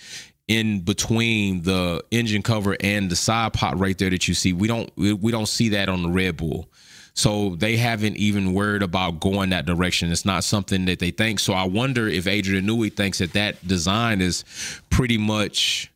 in 0.50 0.82
between 0.82 1.62
the 1.62 2.04
engine 2.12 2.42
cover 2.42 2.76
and 2.82 3.10
the 3.10 3.16
side 3.16 3.54
pod 3.54 3.80
right 3.80 3.98
there 3.98 4.10
that 4.10 4.28
you 4.28 4.34
see. 4.34 4.52
We 4.52 4.68
don't 4.68 4.92
we 4.98 5.32
don't 5.32 5.48
see 5.48 5.70
that 5.70 5.88
on 5.88 6.04
the 6.04 6.10
Red 6.10 6.36
Bull. 6.36 6.68
So 7.14 7.56
they 7.56 7.78
haven't 7.78 8.18
even 8.18 8.54
worried 8.54 8.84
about 8.84 9.20
going 9.20 9.50
that 9.50 9.66
direction. 9.66 10.12
It's 10.12 10.26
not 10.26 10.44
something 10.44 10.86
that 10.86 11.00
they 11.00 11.12
think. 11.12 11.40
So 11.40 11.54
I 11.54 11.66
wonder 11.66 12.08
if 12.08 12.28
Adrian 12.28 12.66
Newey 12.66 12.94
thinks 12.94 13.20
that 13.20 13.34
that 13.34 13.68
design 13.68 14.22
is 14.22 14.46
pretty 14.90 15.18
much 15.18 15.92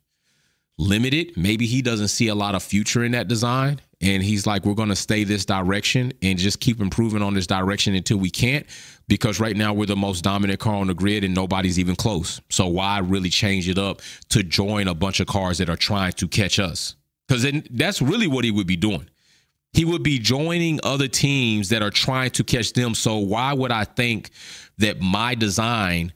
limited. 0.78 1.36
Maybe 1.36 1.66
he 1.66 1.80
doesn't 1.80 2.08
see 2.08 2.28
a 2.28 2.34
lot 2.34 2.54
of 2.54 2.62
future 2.62 3.02
in 3.02 3.12
that 3.12 3.28
design. 3.28 3.80
And 4.02 4.22
he's 4.22 4.46
like, 4.46 4.66
we're 4.66 4.74
going 4.74 4.90
to 4.90 4.96
stay 4.96 5.24
this 5.24 5.46
direction 5.46 6.12
and 6.20 6.38
just 6.38 6.60
keep 6.60 6.80
improving 6.80 7.22
on 7.22 7.32
this 7.32 7.46
direction 7.46 7.94
until 7.94 8.18
we 8.18 8.28
can't. 8.28 8.66
Because 9.08 9.40
right 9.40 9.56
now 9.56 9.72
we're 9.72 9.86
the 9.86 9.96
most 9.96 10.22
dominant 10.22 10.60
car 10.60 10.74
on 10.74 10.88
the 10.88 10.94
grid 10.94 11.24
and 11.24 11.34
nobody's 11.34 11.78
even 11.78 11.96
close. 11.96 12.42
So 12.50 12.66
why 12.66 12.98
really 12.98 13.30
change 13.30 13.68
it 13.68 13.78
up 13.78 14.02
to 14.30 14.42
join 14.42 14.88
a 14.88 14.94
bunch 14.94 15.20
of 15.20 15.28
cars 15.28 15.58
that 15.58 15.70
are 15.70 15.76
trying 15.76 16.12
to 16.14 16.28
catch 16.28 16.58
us? 16.58 16.96
Because 17.26 17.46
that's 17.70 18.02
really 18.02 18.26
what 18.26 18.44
he 18.44 18.50
would 18.50 18.66
be 18.66 18.76
doing 18.76 19.08
he 19.76 19.84
would 19.84 20.02
be 20.02 20.18
joining 20.18 20.80
other 20.82 21.06
teams 21.06 21.68
that 21.68 21.82
are 21.82 21.90
trying 21.90 22.30
to 22.30 22.42
catch 22.42 22.72
them. 22.72 22.94
So 22.94 23.18
why 23.18 23.52
would 23.52 23.70
I 23.70 23.84
think 23.84 24.30
that 24.78 25.02
my 25.02 25.34
design 25.34 26.14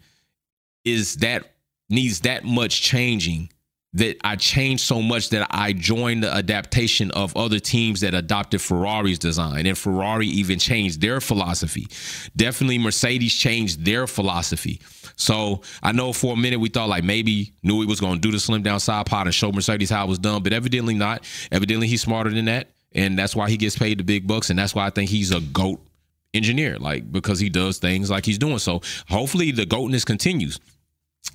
is 0.87 1.16
that 1.16 1.53
needs 1.90 2.20
that 2.20 2.42
much 2.42 2.81
changing 2.81 3.51
that 3.92 4.16
I 4.25 4.37
changed 4.37 4.85
so 4.85 5.03
much 5.03 5.29
that 5.31 5.46
I 5.51 5.75
joined 5.75 6.23
the 6.23 6.33
adaptation 6.33 7.11
of 7.11 7.37
other 7.37 7.59
teams 7.59 8.01
that 8.01 8.14
adopted 8.14 8.62
Ferrari's 8.62 9.18
design 9.18 9.66
and 9.66 9.77
Ferrari 9.77 10.29
even 10.29 10.59
changed 10.59 11.03
their 11.03 11.20
philosophy. 11.20 11.87
Definitely 12.35 12.79
Mercedes 12.79 13.35
changed 13.35 13.85
their 13.85 14.07
philosophy. 14.07 14.81
So 15.16 15.61
I 15.83 15.92
know 15.92 16.14
for 16.14 16.33
a 16.33 16.37
minute 16.37 16.61
we 16.61 16.70
thought 16.70 16.88
like 16.88 17.05
maybe 17.05 17.53
he 17.61 17.85
was 17.85 18.01
going 18.01 18.14
to 18.14 18.20
do 18.20 18.31
the 18.31 18.40
slim 18.40 18.62
down 18.62 18.81
side 18.81 19.05
pod 19.05 19.27
and 19.27 19.35
show 19.35 19.53
Mercedes 19.53 19.90
how 19.90 20.07
it 20.07 20.09
was 20.09 20.18
done, 20.18 20.42
but 20.42 20.55
evidently 20.55 20.94
not. 20.94 21.25
Evidently 21.53 21.88
he's 21.88 22.01
smarter 22.01 22.31
than 22.31 22.46
that 22.46 22.68
and 22.92 23.18
that's 23.18 23.37
why 23.37 23.48
he 23.48 23.57
gets 23.57 23.76
paid 23.79 23.98
the 23.98 24.05
big 24.05 24.26
bucks, 24.26 24.50
and 24.50 24.59
that's 24.59 24.74
why 24.74 24.87
I 24.87 24.90
think 24.90 25.11
he's 25.11 25.33
a 25.33 25.40
goat 25.40 25.81
engineer, 26.35 26.76
like 26.79 27.11
because 27.11 27.40
he 27.40 27.48
does 27.48 27.79
things 27.79 28.11
like 28.11 28.24
he's 28.24 28.38
doing. 28.38 28.59
So 28.59 28.81
hopefully 29.09 29.50
the 29.50 29.66
goatness 29.66 30.05
continues. 30.05 30.59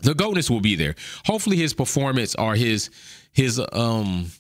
The 0.02 0.13
goatness 0.13 0.50
will 0.50 0.62
be 0.62 0.76
there. 0.76 0.96
Hopefully 1.26 1.58
his 1.58 1.74
performance 1.74 2.36
or 2.36 2.56
his 2.56 2.89
his 3.32 3.62
um 3.72 4.32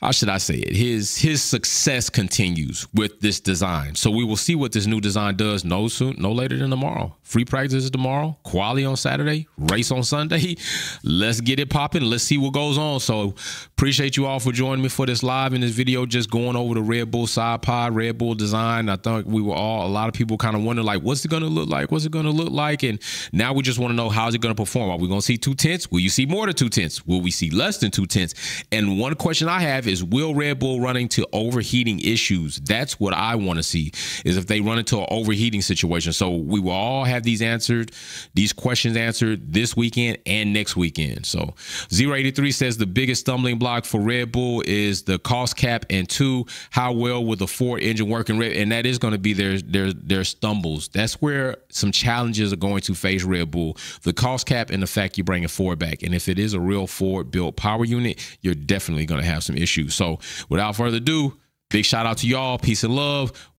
how 0.00 0.10
should 0.10 0.28
I 0.28 0.36
say 0.36 0.56
it? 0.56 0.76
His 0.76 1.16
his 1.16 1.42
success 1.42 2.10
continues 2.10 2.86
with 2.92 3.20
this 3.20 3.40
design. 3.40 3.94
So 3.94 4.10
we 4.10 4.24
will 4.24 4.36
see 4.36 4.54
what 4.54 4.72
this 4.72 4.86
new 4.86 5.00
design 5.00 5.36
does 5.36 5.64
no 5.64 5.88
soon, 5.88 6.16
no 6.18 6.32
later 6.32 6.58
than 6.58 6.68
tomorrow. 6.68 7.16
Free 7.22 7.46
practice 7.46 7.84
is 7.84 7.90
tomorrow, 7.90 8.36
quali 8.42 8.84
on 8.84 8.96
Saturday, 8.96 9.48
race 9.56 9.90
on 9.90 10.04
Sunday. 10.04 10.56
Let's 11.02 11.40
get 11.40 11.58
it 11.58 11.70
popping. 11.70 12.02
Let's 12.02 12.24
see 12.24 12.36
what 12.36 12.52
goes 12.52 12.76
on. 12.76 13.00
So 13.00 13.34
appreciate 13.68 14.18
you 14.18 14.26
all 14.26 14.38
for 14.38 14.52
joining 14.52 14.82
me 14.82 14.90
for 14.90 15.06
this 15.06 15.22
live 15.22 15.54
in 15.54 15.62
this 15.62 15.72
video, 15.72 16.04
just 16.04 16.30
going 16.30 16.56
over 16.56 16.74
the 16.74 16.82
Red 16.82 17.10
Bull 17.10 17.26
side 17.26 17.62
pod, 17.62 17.94
Red 17.94 18.18
Bull 18.18 18.34
design. 18.34 18.90
I 18.90 18.96
think 18.96 19.26
we 19.26 19.40
were 19.40 19.54
all 19.54 19.86
a 19.86 19.88
lot 19.88 20.08
of 20.08 20.14
people 20.14 20.36
kind 20.36 20.54
of 20.54 20.62
wondering 20.62 20.86
like, 20.86 21.02
what's 21.02 21.24
it 21.24 21.30
gonna 21.30 21.46
look 21.46 21.70
like? 21.70 21.90
What's 21.90 22.04
it 22.04 22.12
gonna 22.12 22.30
look 22.30 22.50
like? 22.50 22.82
And 22.82 23.00
now 23.32 23.54
we 23.54 23.62
just 23.62 23.78
want 23.78 23.92
to 23.92 23.96
know 23.96 24.10
how's 24.10 24.34
it 24.34 24.42
gonna 24.42 24.54
perform. 24.54 24.90
Are 24.90 24.98
we 24.98 25.08
gonna 25.08 25.22
see 25.22 25.38
two 25.38 25.54
tenths? 25.54 25.90
Will 25.90 26.00
you 26.00 26.10
see 26.10 26.26
more 26.26 26.44
than 26.44 26.54
two 26.54 26.68
tenths? 26.68 27.06
Will 27.06 27.22
we 27.22 27.30
see 27.30 27.48
less 27.48 27.78
than 27.78 27.90
two 27.90 28.04
tenths? 28.04 28.34
And 28.70 29.00
one 29.00 29.14
question 29.14 29.48
I 29.48 29.60
have 29.60 29.85
is 29.86 30.04
will 30.04 30.34
Red 30.34 30.60
Bull 30.60 30.80
run 30.80 30.96
into 30.96 31.26
overheating 31.32 31.98
issues? 32.00 32.56
That's 32.58 33.00
what 33.00 33.14
I 33.14 33.34
want 33.34 33.58
to 33.58 33.62
see 33.64 33.92
is 34.24 34.36
if 34.36 34.46
they 34.46 34.60
run 34.60 34.78
into 34.78 34.98
an 34.98 35.06
overheating 35.10 35.62
situation. 35.62 36.12
So 36.12 36.30
we 36.30 36.60
will 36.60 36.70
all 36.70 37.04
have 37.04 37.16
have 37.16 37.24
these 37.24 37.42
answered, 37.42 37.90
these 38.34 38.52
questions 38.52 38.96
answered 38.96 39.52
this 39.52 39.76
weekend 39.76 40.18
and 40.24 40.52
next 40.52 40.76
weekend. 40.76 41.26
So 41.26 41.54
083 41.90 42.52
says 42.52 42.76
the 42.76 42.86
biggest 42.86 43.22
stumbling 43.22 43.58
block 43.58 43.84
for 43.84 44.00
Red 44.00 44.30
Bull 44.30 44.62
is 44.64 45.02
the 45.02 45.18
cost 45.18 45.56
cap 45.56 45.84
and 45.90 46.08
two, 46.08 46.46
how 46.70 46.92
well 46.92 47.24
will 47.24 47.36
the 47.36 47.46
Ford 47.46 47.82
engine 47.82 48.08
work 48.08 48.30
in 48.30 48.38
Red 48.38 48.52
and 48.52 48.70
that 48.70 48.86
is 48.86 48.98
going 48.98 49.12
to 49.12 49.18
be 49.18 49.32
their 49.32 49.58
their 49.58 49.92
their 49.92 50.24
stumbles. 50.24 50.88
That's 50.88 51.14
where 51.14 51.56
some 51.70 51.90
challenges 51.90 52.52
are 52.52 52.56
going 52.56 52.82
to 52.82 52.94
face 52.94 53.24
Red 53.24 53.50
Bull. 53.50 53.76
The 54.02 54.12
cost 54.12 54.46
cap 54.46 54.70
and 54.70 54.82
the 54.82 54.86
fact 54.86 55.18
you 55.18 55.24
bring 55.24 55.44
a 55.44 55.48
Ford 55.48 55.78
back. 55.78 56.02
And 56.02 56.14
if 56.14 56.28
it 56.28 56.38
is 56.38 56.52
a 56.52 56.60
real 56.60 56.86
Ford 56.86 57.30
built 57.30 57.56
power 57.56 57.84
unit, 57.84 58.24
you're 58.42 58.54
definitely 58.54 59.06
going 59.06 59.20
to 59.20 59.26
have 59.26 59.42
some 59.42 59.56
issues. 59.56 59.75
So 59.88 60.18
without 60.48 60.76
further 60.76 60.98
ado, 60.98 61.38
big 61.70 61.84
shout 61.84 62.06
out 62.06 62.18
to 62.18 62.26
y'all. 62.26 62.58
Peace 62.58 62.84
and 62.84 62.94
love. 62.94 63.50